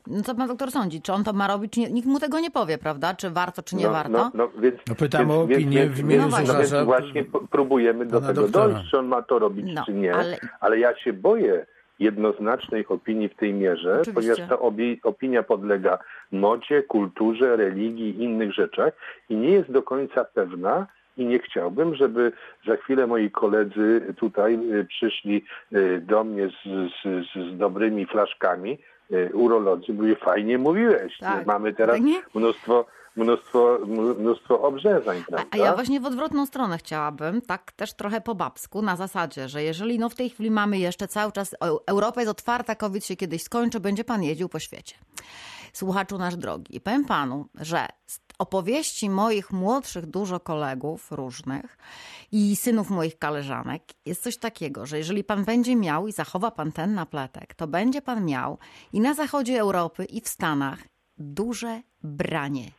[0.06, 1.90] no co pan doktor sądzi, czy on to ma robić, czy nie?
[1.90, 3.14] Nikt mu tego nie powie, prawda?
[3.14, 4.10] Czy warto, czy nie no, warto?
[4.12, 7.38] No, no, więc, No pytam o więc, opinię więc, w imieniu no, więc właśnie p-
[7.50, 8.68] próbujemy do tego doktora.
[8.68, 10.14] dojść, czy on ma to robić, No, czy nie.
[10.14, 10.78] ale- Ale...
[10.78, 11.66] ja się boję
[11.98, 14.12] jednoznacznej opinii w tej mierze, Oczywiście.
[14.36, 14.58] ponieważ
[15.02, 15.98] ta opinia podlega
[16.32, 18.92] modzie, kulturze, religii i innych rzeczach
[19.28, 20.86] i nie jest do końca pewna,
[21.16, 22.32] i nie chciałbym, żeby
[22.68, 28.78] za chwilę moi koledzy tutaj y, przyszli y, do mnie z, z, z, dobrymi flaszkami,
[29.34, 31.46] urolodzy, mówili, fajnie mówiłeś, Tak.
[31.46, 32.84] mamy teraz Tak mnóstwo,
[33.16, 33.78] mnóstwo,
[34.18, 35.46] mnóstwo obrzezań, A, prawda?
[35.50, 39.62] a ja właśnie w odwrotną stronę chciałabym, tak też trochę po babsku, na zasadzie, że
[39.62, 43.16] jeżeli no w tej chwili mamy jeszcze cały czas, Eu- Europa jest otwarta, COVID się
[43.16, 44.94] kiedyś skończy, będzie pan jeździł po świecie.
[45.72, 46.76] Słuchaczu nasz drogi.
[46.76, 51.78] I powiem panu, że z opowieści moich młodszych dużo kolegów różnych
[52.32, 56.72] i synów moich koleżanek jest coś takiego, że jeżeli pan będzie miał i zachowa pan
[56.72, 58.58] ten napletek, to będzie pan miał
[58.92, 60.78] i na zachodzie Europy i w Stanach
[61.18, 62.70] duże branie.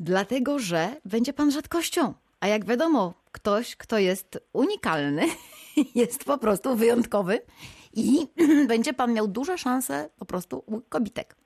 [0.00, 2.14] Dlatego, że będzie pan rzadkością.
[2.40, 5.26] A jak wiadomo, ktoś, kto jest unikalny,
[5.94, 7.40] jest po prostu wyjątkowy
[7.92, 8.28] i
[8.68, 11.36] będzie pan miał duże szanse po prostu kobitek.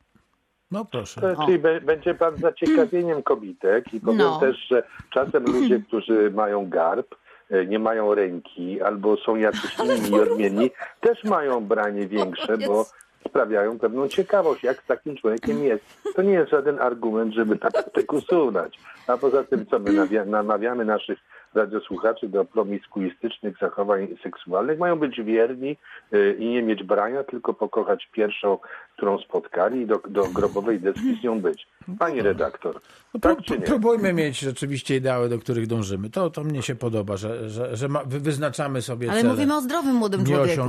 [0.70, 1.20] No proszę.
[1.20, 4.40] To, czyli be- będzie pan zaciekawieniem kobitek i powiem No.
[4.40, 7.14] też, że czasem ludzie, którzy mają garb,
[7.50, 12.87] e, nie mają ręki albo są jacyś inni i odmienni, też mają branie większe, bo
[13.28, 15.85] sprawiają pewną ciekawość, jak z takim człowiekiem jest.
[16.16, 18.78] To nie jest żaden argument, żeby tak, usunąć.
[19.06, 21.18] A poza tym, co my namawiamy naszych
[21.55, 25.77] radiosłuchaczy do promiskuistycznych zachowań seksualnych, mają być wierni
[26.13, 28.59] y, i nie mieć brania, tylko pokochać pierwszą,
[28.97, 31.67] którą spotkali i do, do grobowej deski z nią być.
[31.99, 32.81] Pani redaktor,
[33.14, 36.11] No, tak pró- próbujmy mieć rzeczywiście ideały, do których dążymy.
[36.11, 39.57] To, to mnie się podoba, że, że, że ma, wy- wyznaczamy sobie Ale cele mówimy
[39.57, 40.62] o zdrowym młodym człowieku.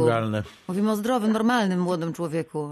[0.68, 2.70] Mówimy o zdrowym, normalnym młodym człowieku,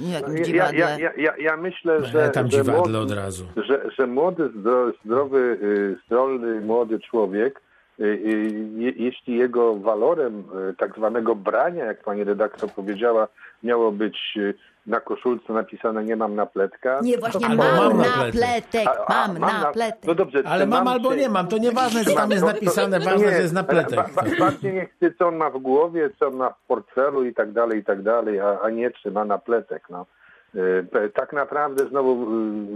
[0.00, 3.10] nie jakimś Ja, ja, ja, ja, ja myślę, że, E, tam że, dziwadle młody, od
[3.10, 3.44] razu.
[3.68, 7.60] że, że młody, zdro- zdrowy, y, zdolny młody człowiek,
[8.00, 10.44] y, y, je, jeśli jego walorem
[10.78, 13.28] tak zwanego brania, jak pani redaktor powiedziała,
[13.62, 14.38] miało być
[14.86, 17.00] na koszulce napisane nie mam napletka.
[17.02, 18.32] Nie, właśnie mam, mam na napletek.
[18.32, 20.04] pletek, A- a, mam na pletek.
[20.06, 22.54] No dobrze, Ale czy mam albo nie mam, to nieważne, co tam jest to- to-
[22.54, 23.96] napisane, to ważne, nie, że jest na pletek.
[23.96, 27.24] Ba, ba, bardziej nie chce, co on ma w głowie, co on ma w portfelu
[27.24, 29.82] i tak dalej, i tak dalej, a, a nie czy ma na pletek.
[29.90, 30.06] No.
[30.54, 32.26] Y, Tak naprawdę znowu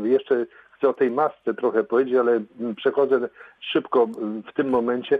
[0.04, 0.46] y, jeszcze
[0.76, 3.28] chcę o tej masce trochę powiedzieć, ale mm, przechodzę
[3.60, 5.18] szybko y, w tym momencie.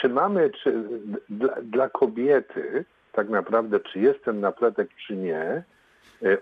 [0.00, 0.82] Czy mamy, czy
[1.28, 5.62] dla, dla kobiety tak naprawdę, czy jest ten napletek, czy nie,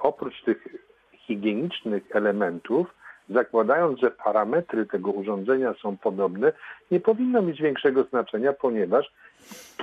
[0.01, 0.67] oprócz tych
[1.13, 2.87] higienicznych elementów,
[3.29, 6.53] zakładając, że parametry tego urządzenia są podobne,
[6.91, 9.13] nie powinno mieć większego znaczenia, ponieważ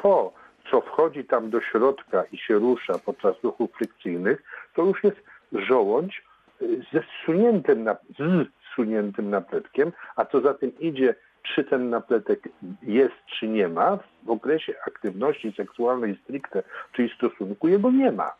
[0.02, 0.34] to,
[0.72, 4.44] co wchodzi tam do środka i się rusza podczas ruchów frykcyjnych,
[4.76, 5.18] to już jest
[5.52, 6.24] żołądź
[6.62, 12.50] y, ze zsuniętym, z zsuniętym napletkiem, a co za tym idzie, czy ten napletek
[12.84, 18.34] jest, czy nie ma, w okresie aktywności seksualnej stricte, czyli stosunku, jego nie ma.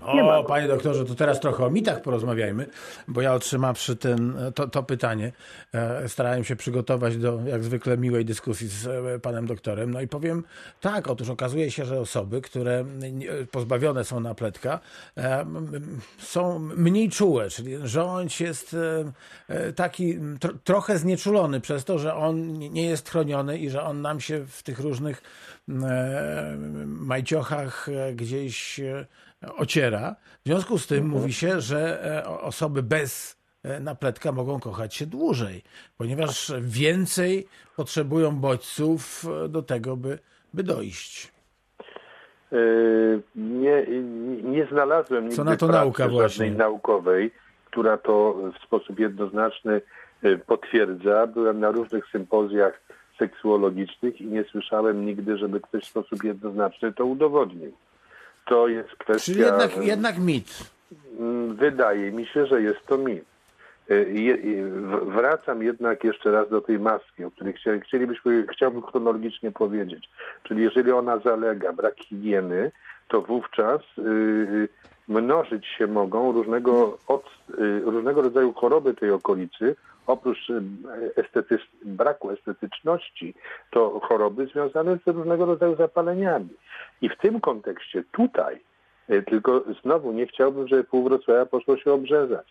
[0.00, 2.66] O, panie doktorze, to teraz trochę o mitach porozmawiajmy,
[3.08, 5.32] bo ja otrzymawszy ten, to, to pytanie,
[5.74, 9.90] e, starałem się przygotować do, jak zwykle, miłej dyskusji z e, panem doktorem.
[9.90, 10.44] No i powiem
[10.80, 12.84] tak, otóż okazuje się, że osoby, które
[13.50, 14.80] pozbawione są napletka,
[15.16, 15.46] e,
[16.18, 19.12] są mniej czułe, czyli żołądź jest e,
[19.48, 24.02] e, taki tro, trochę znieczulony przez to, że on nie- jest chroniony i że on
[24.02, 25.22] nam się w tych różnych
[25.68, 28.80] e, majciochach gdzieś
[29.56, 30.16] ociera.
[30.44, 35.06] W związku z tym mówi się, że e, osoby bez e, napletka mogą kochać się
[35.06, 35.62] dłużej,
[35.98, 40.18] ponieważ więcej potrzebują bodźców e, do tego, by,
[40.54, 41.32] by dojść.
[43.36, 43.86] Nie,
[44.42, 46.50] nie- znalazłem nigdy Co na to nauka żadnej właśnie?
[46.50, 47.30] naukowej,
[47.64, 49.80] która to w sposób jednoznaczny
[50.46, 51.26] potwierdza.
[51.26, 52.80] Byłem na różnych sympozjach
[53.18, 57.72] seksuologicznych i nie słyszałem nigdy, żeby ktoś w sposób jednoznaczny to udowodnił.
[58.46, 59.32] To jest kwestia...
[59.32, 60.70] Czyli jednak, jednak mit.
[61.18, 63.24] Mm, Wydaje mi się, że jest to mit.
[63.90, 64.70] Y, y,
[65.04, 70.10] Wracam jednak jeszcze raz do tej maski, o której chcieli, chcielibyśmy, chciałbym chronologicznie powiedzieć.
[70.42, 72.72] Czyli jeżeli ona zalega, brak higieny,
[73.08, 74.68] to wówczas y,
[75.08, 77.24] mnożyć się mogą różnego, od,
[77.58, 79.76] y, różnego rodzaju choroby tej okolicy,
[80.06, 80.62] oprócz y,
[81.16, 83.34] estetycz, braku estetyczności,
[83.70, 86.50] to choroby związane z różnego rodzaju zapaleniami.
[87.00, 88.60] I w tym kontekście tutaj
[89.10, 92.46] E, Tylko znowu nie chciałbym, żeby pół Wrocławia poszło się obrzezać.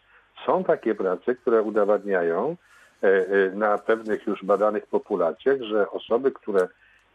[0.46, 2.56] Są takie prace, które udowadniają
[3.02, 6.68] e, na pewnych już badanych populacjach, że osoby, które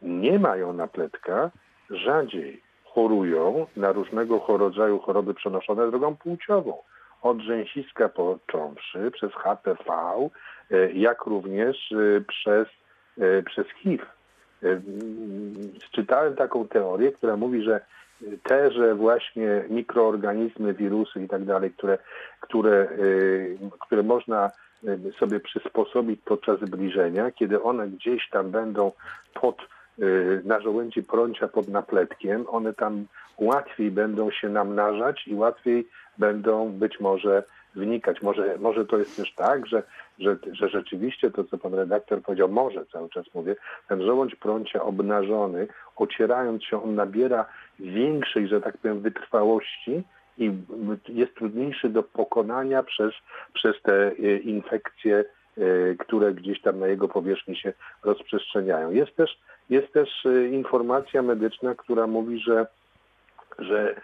[0.03, 1.51] nie mają napletka,
[1.91, 6.79] rzadziej chorują na różnego rodzaju choroby przenoszone drogą płciową.
[7.25, 9.85] Od rzęsiska począwszy, przez HPV,
[10.71, 12.69] e, jak również e, przez,
[13.19, 14.05] e, przez HIV.
[14.63, 14.83] Mm,
[15.93, 17.81] Czytałem taką teorię, która mówi, że
[18.43, 21.99] te, że właśnie mikroorganizmy, wirusy i tak dalej, które,
[22.41, 22.89] które,
[23.81, 24.51] które można
[25.19, 28.93] sobie przysposobić podczas zbliżenia, kiedy one gdzieś tam będą
[29.35, 29.57] pod,
[30.45, 33.07] na żołędzi prącia pod napletkiem, one tam
[33.39, 37.43] łatwiej będą się namnażać i łatwiej będą być może
[37.75, 38.23] wnikać.
[38.23, 39.83] Może, może to jest też tak, że,
[40.19, 43.57] że, że rzeczywiście to, co pan redaktor powiedział, może cały czas mówię,
[43.89, 47.47] ten żołądź prącia obnażony, ocierając się, on nabiera
[47.81, 50.03] większej, że tak powiem, wytrwałości
[50.39, 50.53] i
[51.09, 53.15] jest trudniejszy do pokonania przez,
[53.53, 55.25] przez te e, infekcje,
[55.59, 57.73] e, które gdzieś tam na jego powierzchni się
[58.05, 58.91] rozprzestrzeniają.
[58.91, 59.39] Jest też,
[59.71, 62.67] jest też e, informacja medyczna, która mówi, że,
[63.59, 63.95] że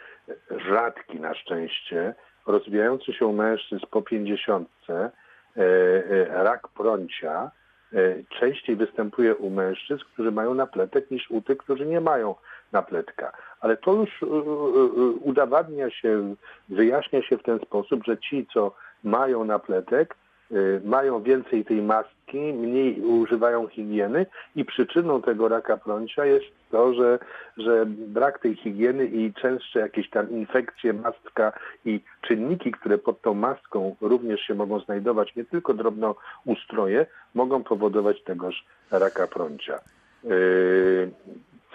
[0.69, 2.15] rzadki na szczęście,
[2.47, 5.11] rozwijający się u mężczyzn po pięćdziesiątce,
[5.57, 7.51] e, e, rak prącia
[7.93, 7.99] e,
[8.41, 12.35] częściej występuje u mężczyzn, którzy mają napletek, niż u tych, którzy nie mają
[12.73, 13.33] napletka.
[13.61, 14.25] Ale to już
[15.21, 16.35] udowadnia się,
[16.69, 20.17] wyjaśnia się w ten sposób, że ci, co mają napletek,
[20.85, 27.19] mają więcej tej maski, mniej używają higieny i przyczyną tego raka prącia jest to, że,
[27.57, 31.53] że brak tej higieny i częstsze jakieś tam infekcje, mastka
[31.85, 38.23] i czynniki, które pod tą maską również się mogą znajdować, nie tylko drobnoustroje, mogą powodować
[38.23, 39.79] tegoż raka prącia.
[40.25, 41.11] Yy,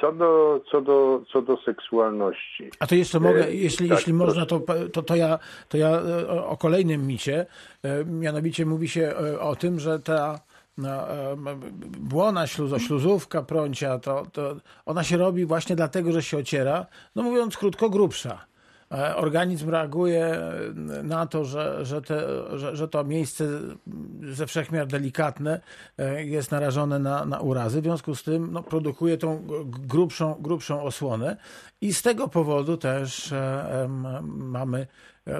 [0.01, 2.69] Co do, co do, co do seksualności.
[2.79, 4.60] A to jeszcze mogę, E, jeśli, tak, jeśli można, to,
[4.93, 7.45] to, to, ja, to ja e, o, o kolejnym micie.
[7.84, 10.39] E, Mianowicie mówi się e, o tym, że ta
[10.77, 11.07] no,
[11.99, 16.85] błona śluzo, śluzówka prącia, to, to ona się robi właśnie dlatego, że się ociera,
[17.15, 18.45] no mówiąc krótko, grubsza.
[18.91, 20.39] E, Organizm reaguje
[21.03, 22.23] na to, że, że, te,
[22.59, 23.45] że, że to miejsce
[24.21, 25.61] ze wszechmiar delikatne
[25.97, 27.81] e, jest narażone na, na urazy.
[27.81, 31.38] W związku z tym no, produkuje tą grubszą, grubszą osłonę
[31.81, 33.88] i z tego powodu też e,
[34.25, 34.88] mamy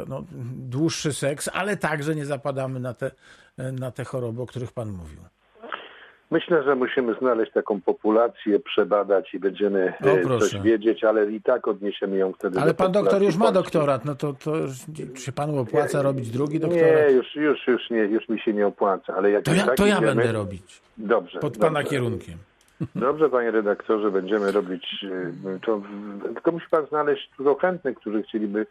[0.08, 0.24] no,
[0.56, 3.12] dłuższy seks, ale także nie zapadamy na te,
[3.58, 5.20] na te choroby, o których Pan mówił.
[6.32, 11.42] Myślę, że musimy znaleźć taką populację, przebadać i będziemy O, e, coś wiedzieć, ale i
[11.42, 14.52] tak odniesiemy ją wtedy Ale pan doktor już ma doktorat, no to, to
[15.26, 16.86] czy panu opłaca robić drugi doktorat?
[17.08, 19.76] Nie, już, już, już, nie, już mi się nie opłaca, ale jak To ja, tak
[19.78, 20.82] to ja idziemy- będę robić.
[20.98, 21.40] Dobrze.
[21.40, 21.90] Pod pana dobrze.
[21.90, 22.38] kierunkiem.
[22.96, 25.06] Dobrze, panie redaktorze, będziemy robić.
[25.56, 25.82] e, To,
[26.34, 28.66] tylko musi pan znaleźć dużo chętnych, którzy chcieliby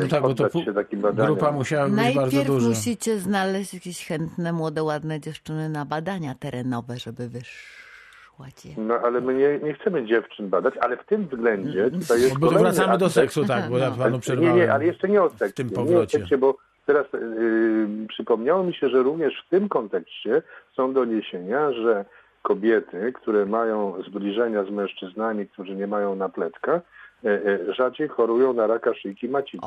[0.00, 1.34] No tak, bo to pu- się takim badaniom.
[1.34, 2.68] grupa musiała być bardzo duża.
[2.68, 7.28] musicie znaleźć jakieś chętne, młode, ładne dziewczyny na badania terenowe, żeby
[8.36, 8.68] kładzie.
[8.76, 12.52] No ale my nie, nie chcemy dziewczyn badać, ale w tym względzie tutaj jest Bo
[12.52, 13.32] to wracamy do aspekt.
[13.32, 13.96] seksu, tak, bo ja No.
[13.96, 14.56] panu Nie, przerwałem.
[14.56, 15.54] nie, ale jeszcze nie o seksie.
[15.54, 16.18] tym Nie o powrocie.
[16.18, 20.42] seksie, bo teraz yy, przypomniało mi się, że również w tym kontekście
[20.76, 22.04] są doniesienia, że
[22.42, 26.80] kobiety, które mają zbliżenia z mężczyznami, którzy nie mają napletka,
[27.68, 29.66] rzadziej chorują na raka szyjki macicy.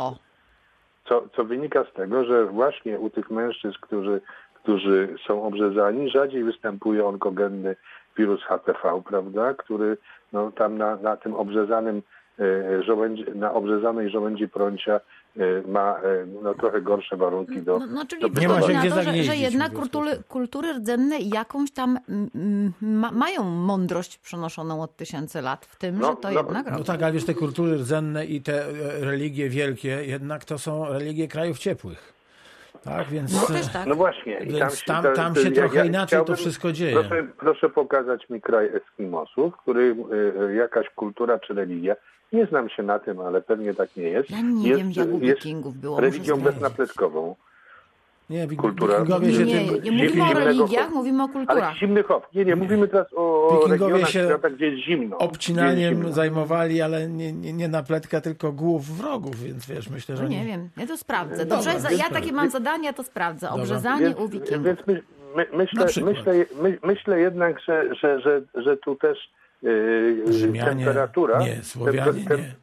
[1.06, 4.22] Co, co wynika z tego, że właśnie u tych mężczyzn, którzy,
[4.64, 7.76] którzy są obrzezani, rzadziej występuje onkogenny
[8.18, 9.98] wirus HPV, prawda, który
[10.34, 12.02] no, tam na, na tym obrzezanym
[12.40, 15.02] e, żołędzi, na obrzezanej żołędzi prącia e,
[15.68, 17.80] ma e, no, trochę gorsze warunki do...
[17.80, 21.20] no, no czyli do Nie ma się gdzie to, że, że jednak kultury, kultury rdzenne
[21.20, 26.16] jakąś tam mm, mm, ma, mają mądrość przenoszoną od tysięcy lat, w tym, No, że
[26.16, 26.84] to no, jednak No robi.
[26.84, 31.28] tak, ale wiesz, te kultury rdzenne i te e, religie wielkie, jednak to są religie
[31.28, 32.14] krajów ciepłych.
[32.84, 33.86] Tak, więc No też tak.
[33.88, 34.40] No właśnie.
[34.40, 36.94] I Więc tam- to- tam to się trochę inaczej to wszystko dzieje.
[36.94, 39.96] Proszę, proszę pokazać mi kraj Eskimosów, który
[40.50, 41.96] y, jakaś kultura czy religia,
[42.34, 44.30] nie znam się na tym, ale pewnie tak nie jest.
[44.30, 46.00] Ja nie jest, wiem, jak u jest wikingów było.
[46.00, 46.46] religią sprawdzić.
[46.54, 47.36] beznapletkową.
[48.30, 49.84] nie, wik- kultura- wikingowie się Nie, tym...
[49.84, 51.76] nie mówimy o religiach, mówimy o Ale kulturach.
[51.78, 52.24] zimny chow.
[52.34, 55.16] Nie, nie, mówimy teraz o Wikingowie regionach się świata, gdzie jest zimno.
[55.18, 56.12] Gdzie jest obcinaniem zimno.
[56.12, 60.30] zajmowali, ale nie, nie, nie na pletka, tylko głów wrogów, więc wiesz, myślę, że No
[60.30, 60.46] nie nie.
[60.46, 61.46] wiem, ja to sprawdzę.
[61.46, 62.20] Dobra, Dobrze, więc ja dobra.
[62.22, 63.48] takie mam zadanie, to sprawdzę.
[63.48, 63.62] Dobra.
[63.64, 64.64] Obrzezanie Więc, u wikingów.
[64.66, 65.02] więc my,
[65.36, 69.30] my, myślę, myślę, my, myślę jednak, że, że, że, że tu też
[70.30, 72.56] Rzymianie, temperatura, nie, Słowianie, tem- nie.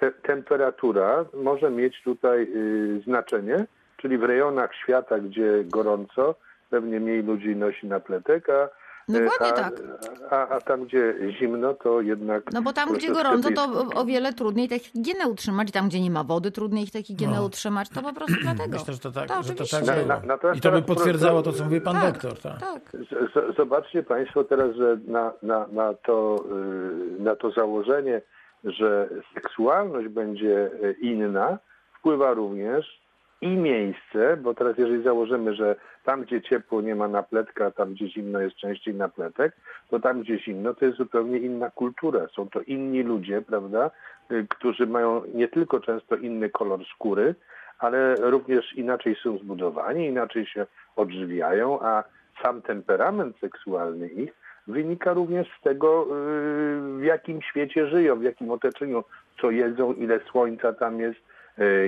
[0.00, 6.34] te, temperatura może mieć tutaj y, znaczenie, czyli w rejonach świata, gdzie gorąco,
[6.70, 8.68] pewnie mniej ludzi nosi napletek, a,
[9.08, 9.74] Dokładnie a, tak.
[10.30, 12.52] a, a tam, gdzie zimno, to jednak...
[12.52, 15.70] No bo tam, gdzie gorąco, to o wiele trudniej tę higienę utrzymać.
[15.70, 17.44] Tam, gdzie nie ma wody, trudniej tę higienę No.
[17.44, 17.88] utrzymać.
[17.88, 18.78] To po prostu dlatego.
[18.78, 21.42] Myślę, że to tak, To że to tak Na- na- natomiast I to by potwierdzało
[21.42, 22.38] to, co mówi pan tak, doktor.
[22.38, 22.58] Tak.
[22.60, 22.82] tak.
[22.92, 26.44] Z- Zobaczcie Państwo teraz, że na, na, na, to,
[27.18, 28.22] y, na to założenie,
[28.64, 31.58] że seksualność będzie y, inna,
[31.98, 32.97] wpływa również
[33.40, 38.08] i miejsce, bo teraz jeżeli założymy, że tam, gdzie ciepło nie ma napletka, tam, gdzie
[38.08, 39.56] zimno jest częściej napletek,
[39.90, 42.26] to tam, gdzie zimno, to jest zupełnie inna kultura.
[42.36, 43.90] Są to inni ludzie, prawda,
[44.30, 47.34] y, którzy mają nie tylko często inny kolor skóry,
[47.78, 52.04] ale również inaczej są zbudowani, inaczej się odżywiają, a
[52.42, 54.34] sam temperament seksualny ich
[54.68, 59.04] wynika również z tego, yy, w jakim świecie żyją, w jakim otoczeniu,
[59.40, 61.20] co jedzą, ile słońca tam jest,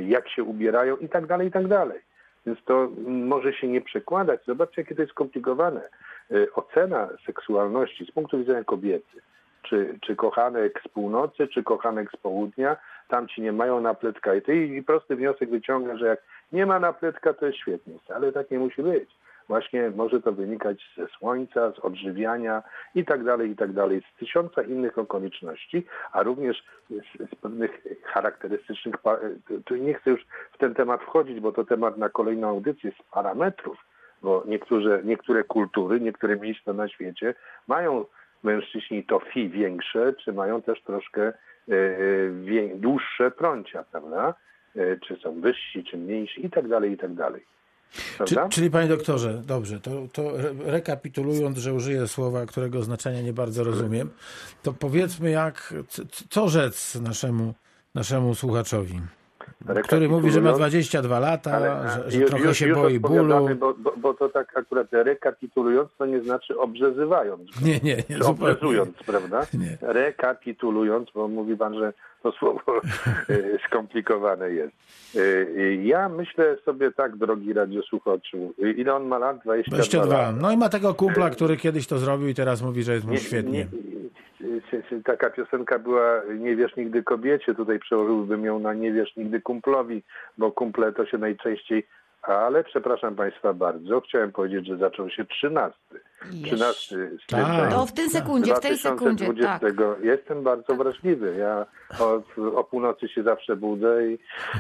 [0.09, 2.01] jak się ubierają i tak dalej, i tak dalej.
[2.47, 4.41] Więc to może się nie przekładać.
[4.47, 5.89] Zobaczcie, jakie to jest skomplikowane.
[6.31, 9.21] Yy, Ocena seksualności z punktu widzenia kobiety,
[9.63, 12.77] czy, czy kochanek z północy, czy kochanek z południa,
[13.09, 14.35] tam ci nie mają napletka.
[14.35, 17.95] I ty i prosty wniosek wyciąga, że jak nie ma napletka, to jest świetnie.
[18.15, 19.11] Ale tak nie musi być.
[19.51, 22.63] Właśnie może to wynikać ze słońca, z odżywiania
[22.95, 28.95] i tak dalej, i tak z tysiąca innych okoliczności, a również z, z pewnych charakterystycznych,
[29.65, 33.13] tu nie chcę już w ten temat wchodzić, bo to temat na kolejną audycję z
[33.13, 33.87] parametrów,
[34.23, 37.35] bo niektóre, niektóre kultury, niektóre miejsca na świecie
[37.69, 38.05] mają
[38.43, 41.33] mężczyźni to fi większe, czy mają też troszkę e,
[42.75, 44.35] dłuższe prącia, prawda?
[44.77, 47.60] E, Czy są wyżsi, czy mniejsi i tak dalej, i tak dalej.
[48.25, 53.33] Czy, czyli panie doktorze, dobrze, to, to re- rekapitulując, że użyję słowa, którego znaczenia nie
[53.33, 54.11] bardzo rozumiem,
[54.63, 55.75] to powiedzmy jak,
[56.31, 57.55] co rzec naszemu,
[57.95, 59.01] naszemu słuchaczowi,
[59.85, 63.49] który mówi, że ma 22 lata, że, że ju- trochę już- się już boi bólu.
[63.59, 67.61] Bo, bo, bo to tak akurat rekapitulując, to nie znaczy obrzezywając.
[67.63, 69.47] Nie, nie, nie, obrzezując, prawda?
[69.55, 69.79] Nie.
[69.81, 72.63] Rekapitulując, bo mówi pan, że to słowo
[73.29, 74.73] e, skomplikowane jest.
[75.17, 79.39] E, e, Ja myślę sobie tak, drogi radiosłuchaczu, e, ile on ma lat?
[79.45, 80.19] 22, 22.
[80.19, 80.37] lat.
[80.41, 83.17] No i ma tego kumpla, który kiedyś to zrobił i teraz mówi, że jest mu
[83.17, 83.67] świetnie.
[84.41, 89.17] Nie, nie, taka piosenka była Nie wiesz nigdy kobiecie, tutaj przełożyłbym ją na Nie wiesz
[89.17, 90.03] nigdy kumplowi,
[90.39, 91.87] bo kumple to się najczęściej,
[92.23, 95.79] ale przepraszam Państwa bardzo, chciałem powiedzieć, że zaczął się 13.
[96.29, 97.41] 13 Tak.
[97.41, 97.69] stycznia.
[97.71, 99.35] To w tej sekundzie, w tej sekundzie, tak.
[99.35, 100.07] 2020.
[100.07, 101.37] Jestem bardzo wrażliwy.
[101.39, 101.67] Ja
[102.01, 102.23] o,
[102.57, 104.19] o północy się zawsze budzę i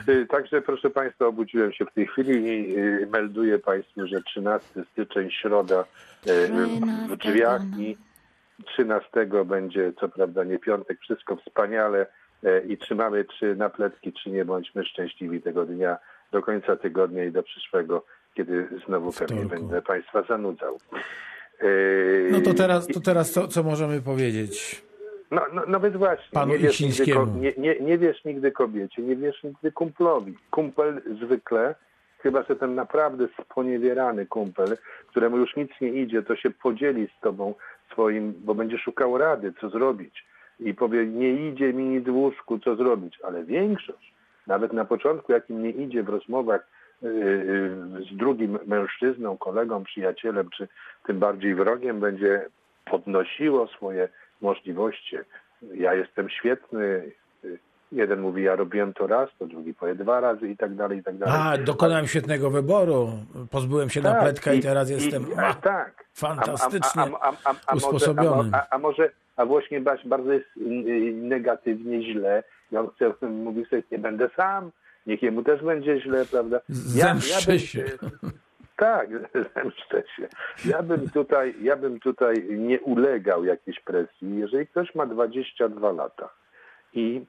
[0.08, 4.84] y, także proszę Państwa obudziłem się w tej chwili i y, melduję Państwu, że 13
[4.92, 5.84] styczeń, środa
[6.26, 6.48] y,
[7.08, 7.96] w drzwiach i
[8.66, 9.08] 13
[9.44, 12.06] będzie, co prawda nie piątek, wszystko wspaniale
[12.68, 15.96] i trzymamy czy napletki, czy nie, bądźmy szczęśliwi tego dnia
[16.32, 18.04] do końca tygodnia i do przyszłego,
[18.34, 20.78] kiedy znowu pewnie będę Państwa zanudzał.
[21.60, 24.82] E, No to teraz, to teraz co, co możemy powiedzieć?
[25.30, 29.02] No, no, no więc właśnie, Panu nie wiesz, nigdy, nie, nie, nie wiesz nigdy kobiecie,
[29.02, 30.34] nie wiesz nigdy kumplowi.
[30.50, 31.74] Kumpel zwykle
[32.22, 37.20] Chyba, że ten naprawdę sponiewierany kumpel, któremu już nic nie idzie, to się podzieli z
[37.20, 37.54] tobą
[37.92, 40.24] swoim, bo będzie szukał rady, co zrobić.
[40.60, 43.18] I powie, nie idzie mi nic w łóżku, co zrobić.
[43.22, 44.14] Ale większość,
[44.46, 46.79] nawet na początku, jak im nie idzie w rozmowach yy, yy,
[48.10, 50.68] z drugim mężczyzną, kolegą, przyjacielem, czy
[51.06, 52.46] tym bardziej wrogiem, będzie
[52.84, 54.08] podnosiło swoje
[54.40, 55.16] możliwości.
[55.74, 57.12] Ja jestem świetny.
[57.92, 61.02] Jeden mówi, ja robiłem to raz, to drugi powie dwa razy i tak dalej, i
[61.02, 61.34] tak dalej.
[61.38, 63.08] A, dokonałem świetnego wyboru.
[63.50, 66.04] Pozbyłem się napletka i, teraz jestem i, a, tak.
[66.14, 68.50] fantastycznie a, a, a, usposobiony.
[68.50, 70.46] Może, a, może, a właśnie bardzo jest
[71.12, 72.42] negatywnie źle
[72.72, 74.70] i on chce, mówi sobie, nie będę sam,
[75.06, 76.60] niech jemu też będzie źle, prawda?
[76.68, 77.84] Zemszczę ja, ja się.
[78.76, 79.08] Tak,
[79.54, 80.28] zemszczę się.
[80.64, 84.38] Ja bym tutaj, ja bym tutaj nie ulegał jakiejś presji.
[84.38, 86.28] Jeżeli ktoś ma 22 lata
[86.92, 87.24] i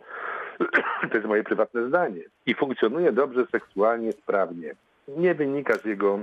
[1.09, 4.76] to jest moje prywatne zdanie i funkcjonuje dobrze seksualnie, sprawnie,
[5.07, 6.19] nie wynika z jego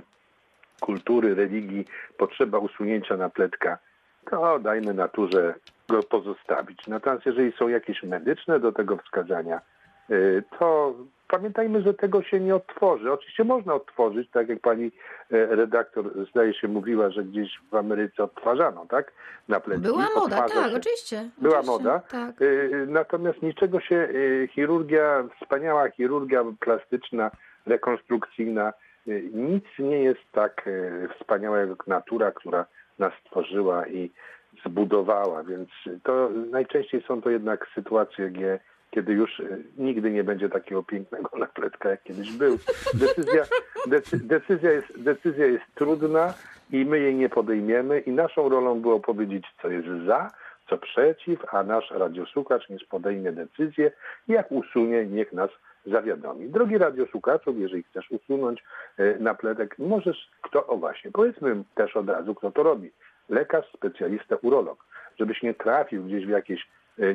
[0.81, 1.85] kultury, religii
[2.17, 3.79] potrzeba usunięcia napletka,
[4.31, 5.55] to dajmy naturze
[5.89, 6.87] go pozostawić.
[6.87, 9.61] Natomiast jeżeli są jakieś medyczne do tego wskazania,
[10.11, 10.95] y, to
[11.29, 13.13] pamiętajmy, że tego się nie odtworzy.
[13.13, 14.87] Oczywiście można odtworzyć, tak jak pani
[15.31, 19.13] e, redaktor zdaje się mówiła, że gdzieś w Ameryce odtwarzano, tak?
[19.49, 19.83] Na plecki.
[19.83, 20.77] Była moda, tak, się.
[20.77, 21.31] oczywiście.
[21.39, 22.01] Była oczywiście, moda.
[22.01, 22.35] Tak.
[22.43, 22.47] E,
[22.87, 27.31] natomiast niczego się e, chirurgia, wspaniała chirurgia plastyczna,
[27.67, 28.73] rekonstrukcyjna,
[29.33, 30.69] nic nie jest tak
[31.21, 32.67] wspaniała jak natura, która
[32.99, 34.11] nas stworzyła i
[34.67, 35.69] zbudowała, więc
[36.03, 38.61] to najczęściej są to jednak sytuacje, gdzie
[38.91, 42.59] kiedy już e, nigdy nie będzie takiego pięknego napletka, jak kiedyś był.
[42.95, 43.45] Decyzja,
[43.87, 46.35] decy, decyzja, jest, decyzja jest trudna
[46.73, 50.31] i my jej nie podejmiemy i naszą rolą było powiedzieć, co jest za,
[50.69, 53.91] co przeciw, a nasz radiosłuchacz niech podejmie decyzję
[54.29, 55.51] jak usunie, niech nas
[55.87, 56.49] zawiadomi.
[56.49, 58.65] Drogi radiosłuchaczu, jeżeli chcesz usunąć
[58.99, 62.91] e, napletek, możesz, kto, o właśnie, powiedzmy też od razu, kto to robi.
[63.29, 64.85] Lekarz, specjalista, urolog.
[65.19, 66.69] Żebyś nie trafił gdzieś w jakieś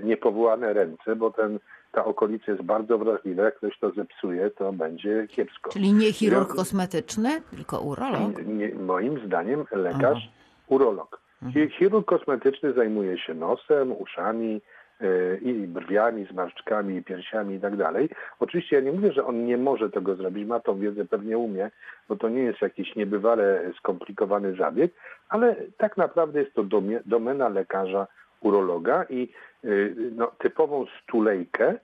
[0.03, 1.59] niepowołane ręce, bo ten,
[1.91, 3.43] ta okolica jest bardzo wrażliwa.
[3.43, 5.71] Jak ktoś to zepsuje, to będzie kiepsko.
[5.71, 8.45] Czyli nie chirurg ja, kosmetyczny, tylko urolog?
[8.45, 10.33] Nie, moim zdaniem lekarz, Aha.
[10.67, 11.21] urolog.
[11.43, 11.69] Mhm.
[11.69, 14.61] Chirurg kosmetyczny zajmuje się nosem, uszami,
[15.01, 18.09] e, i brwiami, zmarszczkami, i piersiami i tak dalej.
[18.39, 21.71] Oczywiście ja nie mówię, że on nie może tego zrobić, ma tą wiedzę, pewnie umie,
[22.09, 24.91] bo to nie jest jakiś niebywale skomplikowany zabieg,
[25.29, 26.63] ale tak naprawdę jest to
[27.05, 28.07] domena lekarza
[28.43, 29.29] urologa i
[29.65, 31.79] y, no, typową stulejkę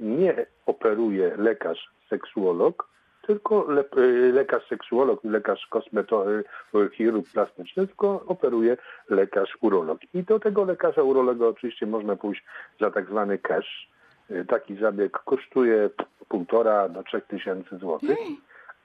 [0.00, 2.88] nie operuje lekarz seksuolog,
[3.26, 6.44] tylko le, y, lekarz seksuolog, lekarz kosmeto, y,
[6.92, 8.76] chirurg plastyczny, tylko operuje
[9.10, 9.98] lekarz urolog.
[10.14, 12.44] I do tego lekarza urologa oczywiście można pójść
[12.80, 13.94] za tak zwany cash.
[14.48, 15.90] Taki zabieg kosztuje
[16.28, 18.18] półtora do trzech tysięcy złotych.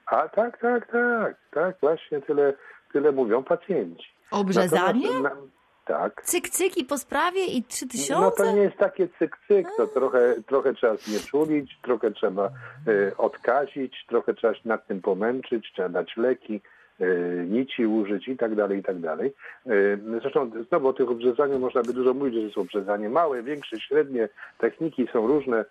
[0.06, 2.54] A tak, tak, tak, tak, właśnie tyle,
[2.92, 4.06] tyle mówią pacjenci.
[4.30, 5.08] Obrzezanie?
[5.22, 5.59] Natomiast,
[5.90, 6.22] tak.
[6.22, 8.20] Cyk, cyk i po sprawie i trzy tysiące?
[8.22, 12.50] No to nie jest takie cyk, cyk, to trochę, trochę trzeba znieczulić, trochę trzeba
[12.88, 16.60] y, odkazić, trochę trzeba się nad tym pomęczyć, trzeba dać leki,
[17.00, 19.32] y, nici użyć i tak dalej, i tak dalej.
[19.66, 23.80] Y, zresztą znowu o tych obrzezaniu można by dużo mówić, że jest obrzezanie małe, większe,
[23.80, 24.28] średnie,
[24.58, 25.64] techniki są różne.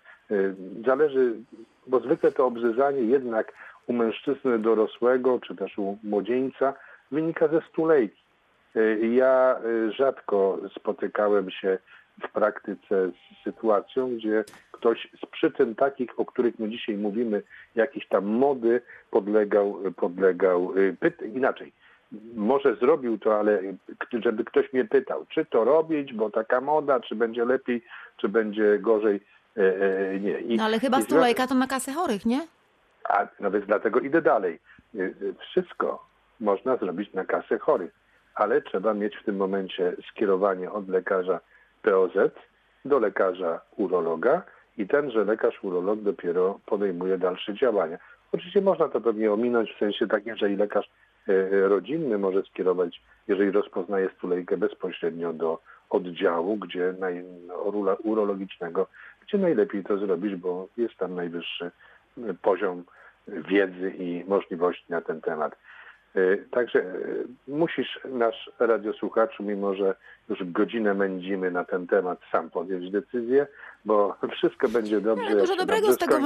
[0.86, 1.34] Zależy,
[1.86, 3.52] bo zwykle to obrzezanie jednak
[3.86, 6.74] u mężczyzny dorosłego, czy też u młodzieńca
[7.10, 8.29] wynika ze stulejki.
[8.76, 11.78] Y, ja y, rzadko spotykałem się
[12.22, 17.42] w praktyce z sytuacją, gdzie ktoś z przyczyn takich, o których my dzisiaj mówimy,
[17.74, 21.72] jakieś tam mody, podlegał, podlegał y, pyt inaczej.
[22.34, 23.62] Może zrobił to, ale
[24.12, 27.84] żeby ktoś mnie pytał, czy to robić, bo taka moda, czy będzie lepiej,
[28.16, 29.20] czy będzie gorzej,
[30.20, 30.40] nie.
[30.40, 32.46] I, no ale chyba stulejka to na kasę chorych, nie?
[33.04, 34.58] A nawet dlatego idę dalej.
[35.40, 36.06] Wszystko
[36.40, 37.99] można zrobić na kasę chorych
[38.34, 41.40] ale trzeba mieć w tym momencie skierowanie od lekarza
[41.82, 42.12] POZ
[42.84, 44.42] do lekarza urologa
[44.78, 47.98] i tenże lekarz urolog dopiero podejmuje dalsze działania.
[48.32, 50.90] Oczywiście można to pewnie ominąć w sensie takim, że i lekarz
[51.28, 55.60] e, rodzinny może skierować, jeżeli rozpoznaje stulejkę bezpośrednio do
[55.90, 57.24] oddziału, gdzie naj,
[58.04, 58.86] urologicznego,
[59.26, 61.70] gdzie najlepiej to zrobić, bo jest tam najwyższy
[62.42, 62.84] poziom
[63.28, 65.56] wiedzy i możliwości na ten temat.
[66.14, 66.94] E, także e,
[67.48, 69.94] musisz nasz radiosłuchaczu, mimo że
[70.28, 73.46] już godzinę mędzimy na ten temat, sam podjąć decyzję,
[73.84, 75.36] bo wszystko będzie dobrze.
[75.36, 76.16] Dużo dobrego z tego,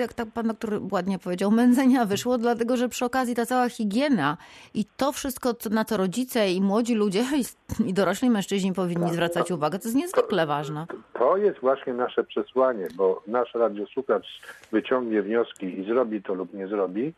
[0.00, 4.36] jak tak pan doktor ładnie powiedział, mędzenia wyszło, dlatego że przy okazji ta cała higiena
[4.74, 7.24] i to wszystko, na co rodzice i młodzi ludzie
[7.88, 10.86] i dorośli mężczyźni powinni tak, zwracać to, uwagę, to jest niezwykle to, ważne.
[11.12, 14.26] To jest właśnie nasze przesłanie, bo nasz radiosłuchacz
[14.72, 17.12] wyciągnie wnioski i zrobi to lub nie zrobi,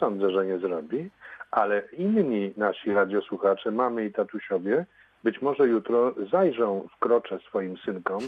[0.00, 1.10] Sądzę, że nie zrobi,
[1.50, 4.86] ale inni nasi radiosłuchacze, mamy i tatusiowie,
[5.24, 8.22] być może jutro zajrzą w krocze swoim synkom,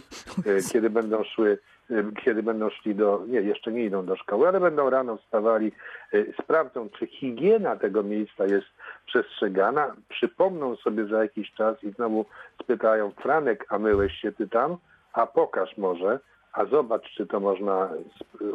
[0.47, 1.59] e, kiedy będą szły,
[1.91, 1.95] e,
[2.25, 5.73] kiedy będą szli do, nie, jeszcze nie idą do szkoły, ale będą rano wstawali,
[6.12, 8.66] e, sprawdzą, czy higiena tego miejsca jest
[9.07, 12.25] przestrzegana, przypomną sobie za jakiś czas i znowu
[12.62, 14.77] spytają, Franek, a myłeś się ty tam?
[15.12, 16.21] A pokaż może,
[16.59, 17.89] a zobacz, czy to można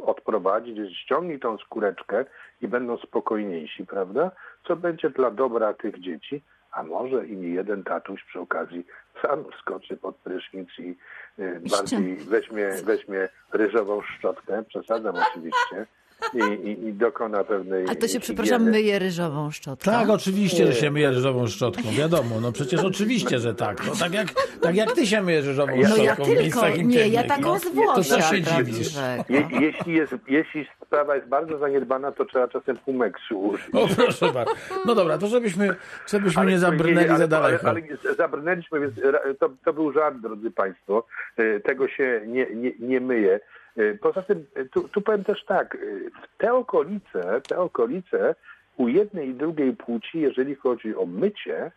[0.06, 2.26] odprowadzić, ściągnij tą skóreczkę
[2.62, 4.32] i będą spokojniejsi, prawda?
[4.68, 6.41] Co będzie dla dobra tych dzieci,
[6.72, 8.86] a może i nie jeden tatuś przy okazji
[9.22, 10.95] sam skoczy pod prysznic i
[11.39, 15.86] y, bardziej weźmie, weźmie ryżową szczotkę, przesadzam oczywiście,
[16.34, 19.91] i, i, i dokona pewnej A to się, przepraszam, myje ryżową szczotką.
[19.91, 23.88] Tak, oczywiście, że się myje ryżową szczotką, wiadomo, no przecież oczywiście, że tak.
[23.88, 24.28] No, tak, jak,
[24.61, 27.24] tak jak ty się myjesz ryżową No No ja szczotką w tylko, miejscach nie, ja
[27.24, 27.95] taką no.
[27.95, 28.95] To co się dziwisz?
[29.30, 33.67] Je, jeśli, jest, jeśli sprawa jest bardzo zaniedbana, to trzeba czasem pumeksu użyć.
[33.74, 34.53] O, proszę bardzo.
[34.86, 35.76] No dobra, to żebyśmy,
[36.07, 37.69] żebyśmy nie zabrnęli ale, za daleko.
[37.69, 38.93] Ale, ale zabrnęliśmy, więc
[39.39, 41.05] to, to był żart, drodzy Państwo.
[41.38, 43.39] E, Tego się nie, nie, nie myje.
[43.78, 45.78] E, Poza tym, e, tu, tu powiem też tak,
[46.24, 48.36] w te okolice, te okolice
[48.78, 51.71] u jednej i drugiej płci, jeżeli chodzi o mycie,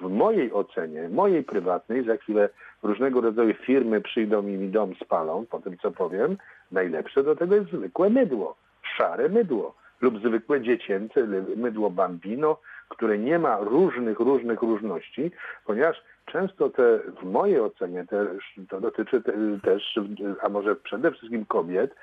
[0.00, 2.48] w mojej ocenie, mojej prywatnej, za chwilę
[2.82, 6.36] różnego rodzaju firmy przyjdą i mi dom spalą, po tym co powiem,
[6.72, 8.56] najlepsze do tego jest zwykłe mydło,
[8.96, 11.26] szare mydło lub zwykłe dziecięce
[11.56, 15.30] mydło bambino, które nie ma różnych, różnych różności,
[15.64, 19.32] ponieważ często te, w mojej ocenie, też, to dotyczy te,
[19.62, 19.98] też,
[20.42, 21.94] a może przede wszystkim kobiet,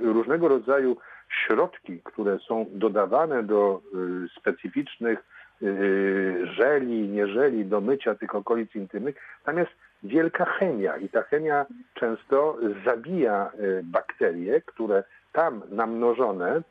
[0.00, 0.96] różnego rodzaju
[1.28, 5.18] środki, które są dodawane do y, specyficznych
[5.62, 11.66] y, żeli, nieżeli do mycia tych okolic intymnych, tam jest wielka chemia i ta chemia
[11.94, 16.62] często zabija y, bakterie, które tam namnożone,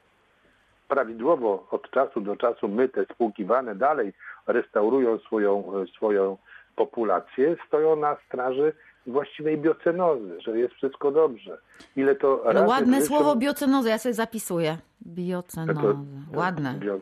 [0.96, 4.14] prawidłowo od czasu do czasu myte, spłukiwane dalej,
[4.48, 6.38] restaurują swoją, e, swoją
[6.76, 8.74] populację, stoją na straży
[9.08, 11.58] właściwej biocenozy, że jest wszystko dobrze.
[11.96, 14.78] Ile to No razy ładne życiu- słowo biocenoza, ja sobie zapisuję.
[14.78, 15.82] to- Biocenoza.
[15.82, 16.74] to- Ładne.
[16.80, 17.00] bio-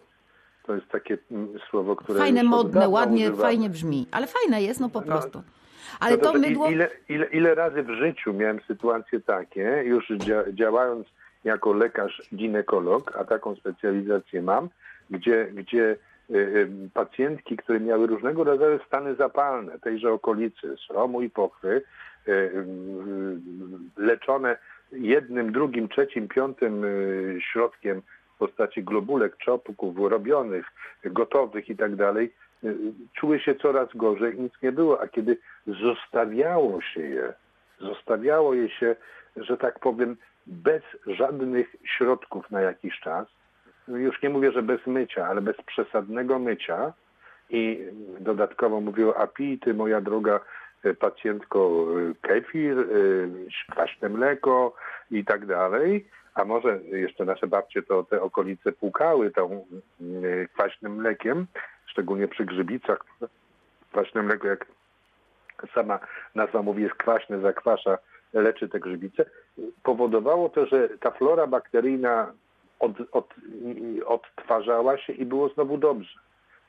[0.65, 3.41] To jest takie mm, słowo, które Fajne, modne, ładnie, używamy.
[3.43, 4.07] fajnie brzmi.
[4.11, 5.41] Ale fajne jest, no po prostu.
[5.99, 6.67] Ale No to i- mydło...
[6.69, 11.07] Ile, ile, ile razy w życiu miałem sytuacje takie, już dzia, działając
[11.43, 14.69] jako lekarz ginekolog, a taką specjalizację mam,
[15.09, 15.95] gdzie, gdzie
[16.29, 21.81] y, y, pacjentki, które miały różnego rodzaju stany zapalne tejże okolicy, sromu i pochwy,
[22.27, 22.51] y,
[23.97, 24.57] leczone
[24.91, 26.85] jednym, drugim, trzecim, piątym
[27.39, 28.01] środkiem
[28.35, 30.65] w postaci globulek, czopków robionych,
[31.03, 32.33] gotowych i tak dalej,
[33.13, 35.01] czuły się coraz gorzej nic nie było.
[35.01, 35.37] A kiedy
[35.67, 37.33] zostawiało się je,
[37.79, 38.95] zostawiało je się,
[39.35, 40.17] że tak powiem,
[40.49, 43.27] bez żadnych środków na jakiś czas,
[43.87, 46.93] już nie mówię, że bez mycia, ale bez przesadnego mycia.
[47.49, 47.87] I
[48.19, 50.39] dodatkowo mówiło, a pij ty, moja droga
[50.83, 52.85] e, pacjentko, e, kefir, e,
[53.71, 54.75] kwaśne mleko
[55.11, 59.65] i tak dalej, a może jeszcze nasze babcie to te okolice płukały tą
[60.53, 61.47] kwaśnym mlekiem,
[61.85, 63.05] szczególnie przy grzybicach.
[63.91, 64.65] Kwaśne mleko, jak
[65.73, 65.99] sama
[66.35, 67.97] nazwa mówi, jest kwaśne, zakwasza,
[68.33, 69.25] leczy te grzybice,
[69.83, 72.33] powodowało to, że ta flora bakteryjna
[72.79, 73.33] od, od,
[74.05, 76.19] odtwarzała się i było znowu dobrze.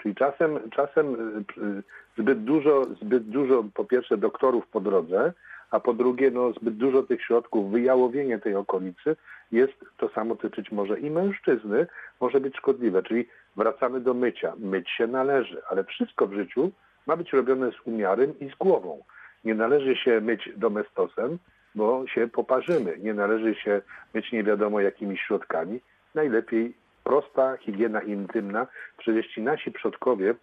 [0.02, 1.14] Czyli czasem, czasem
[1.58, 1.82] y,
[2.18, 5.32] zbyt dużo, zbyt dużo po pierwsze doktorów po drodze,
[5.70, 9.16] a po drugie no, zbyt dużo tych środków, wyjałowienie tej okolicy
[9.52, 11.86] jest, to samo tyczyć może i mężczyzny,
[12.20, 13.02] może być szkodliwe.
[13.02, 14.52] Czyli wracamy do mycia.
[14.58, 16.70] Myć się należy, ale wszystko w życiu
[17.06, 19.02] ma być robione z umiarem i z głową.
[19.45, 21.38] Nie należy się myć domestosem,
[21.74, 22.99] bo się poparzymy.
[22.99, 23.82] Nie należy się
[24.14, 25.80] myć nie wiadomo jakimi środkami.
[26.14, 26.74] Najlepiej
[27.05, 28.66] prosta higiena intymna.
[28.99, 30.34] Przecież ci nasi przodkowie,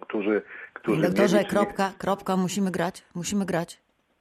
[0.00, 0.42] którzy...
[0.74, 3.83] którzy Doktorze, mieli- kropka, kropka, musimy grać, musimy grać.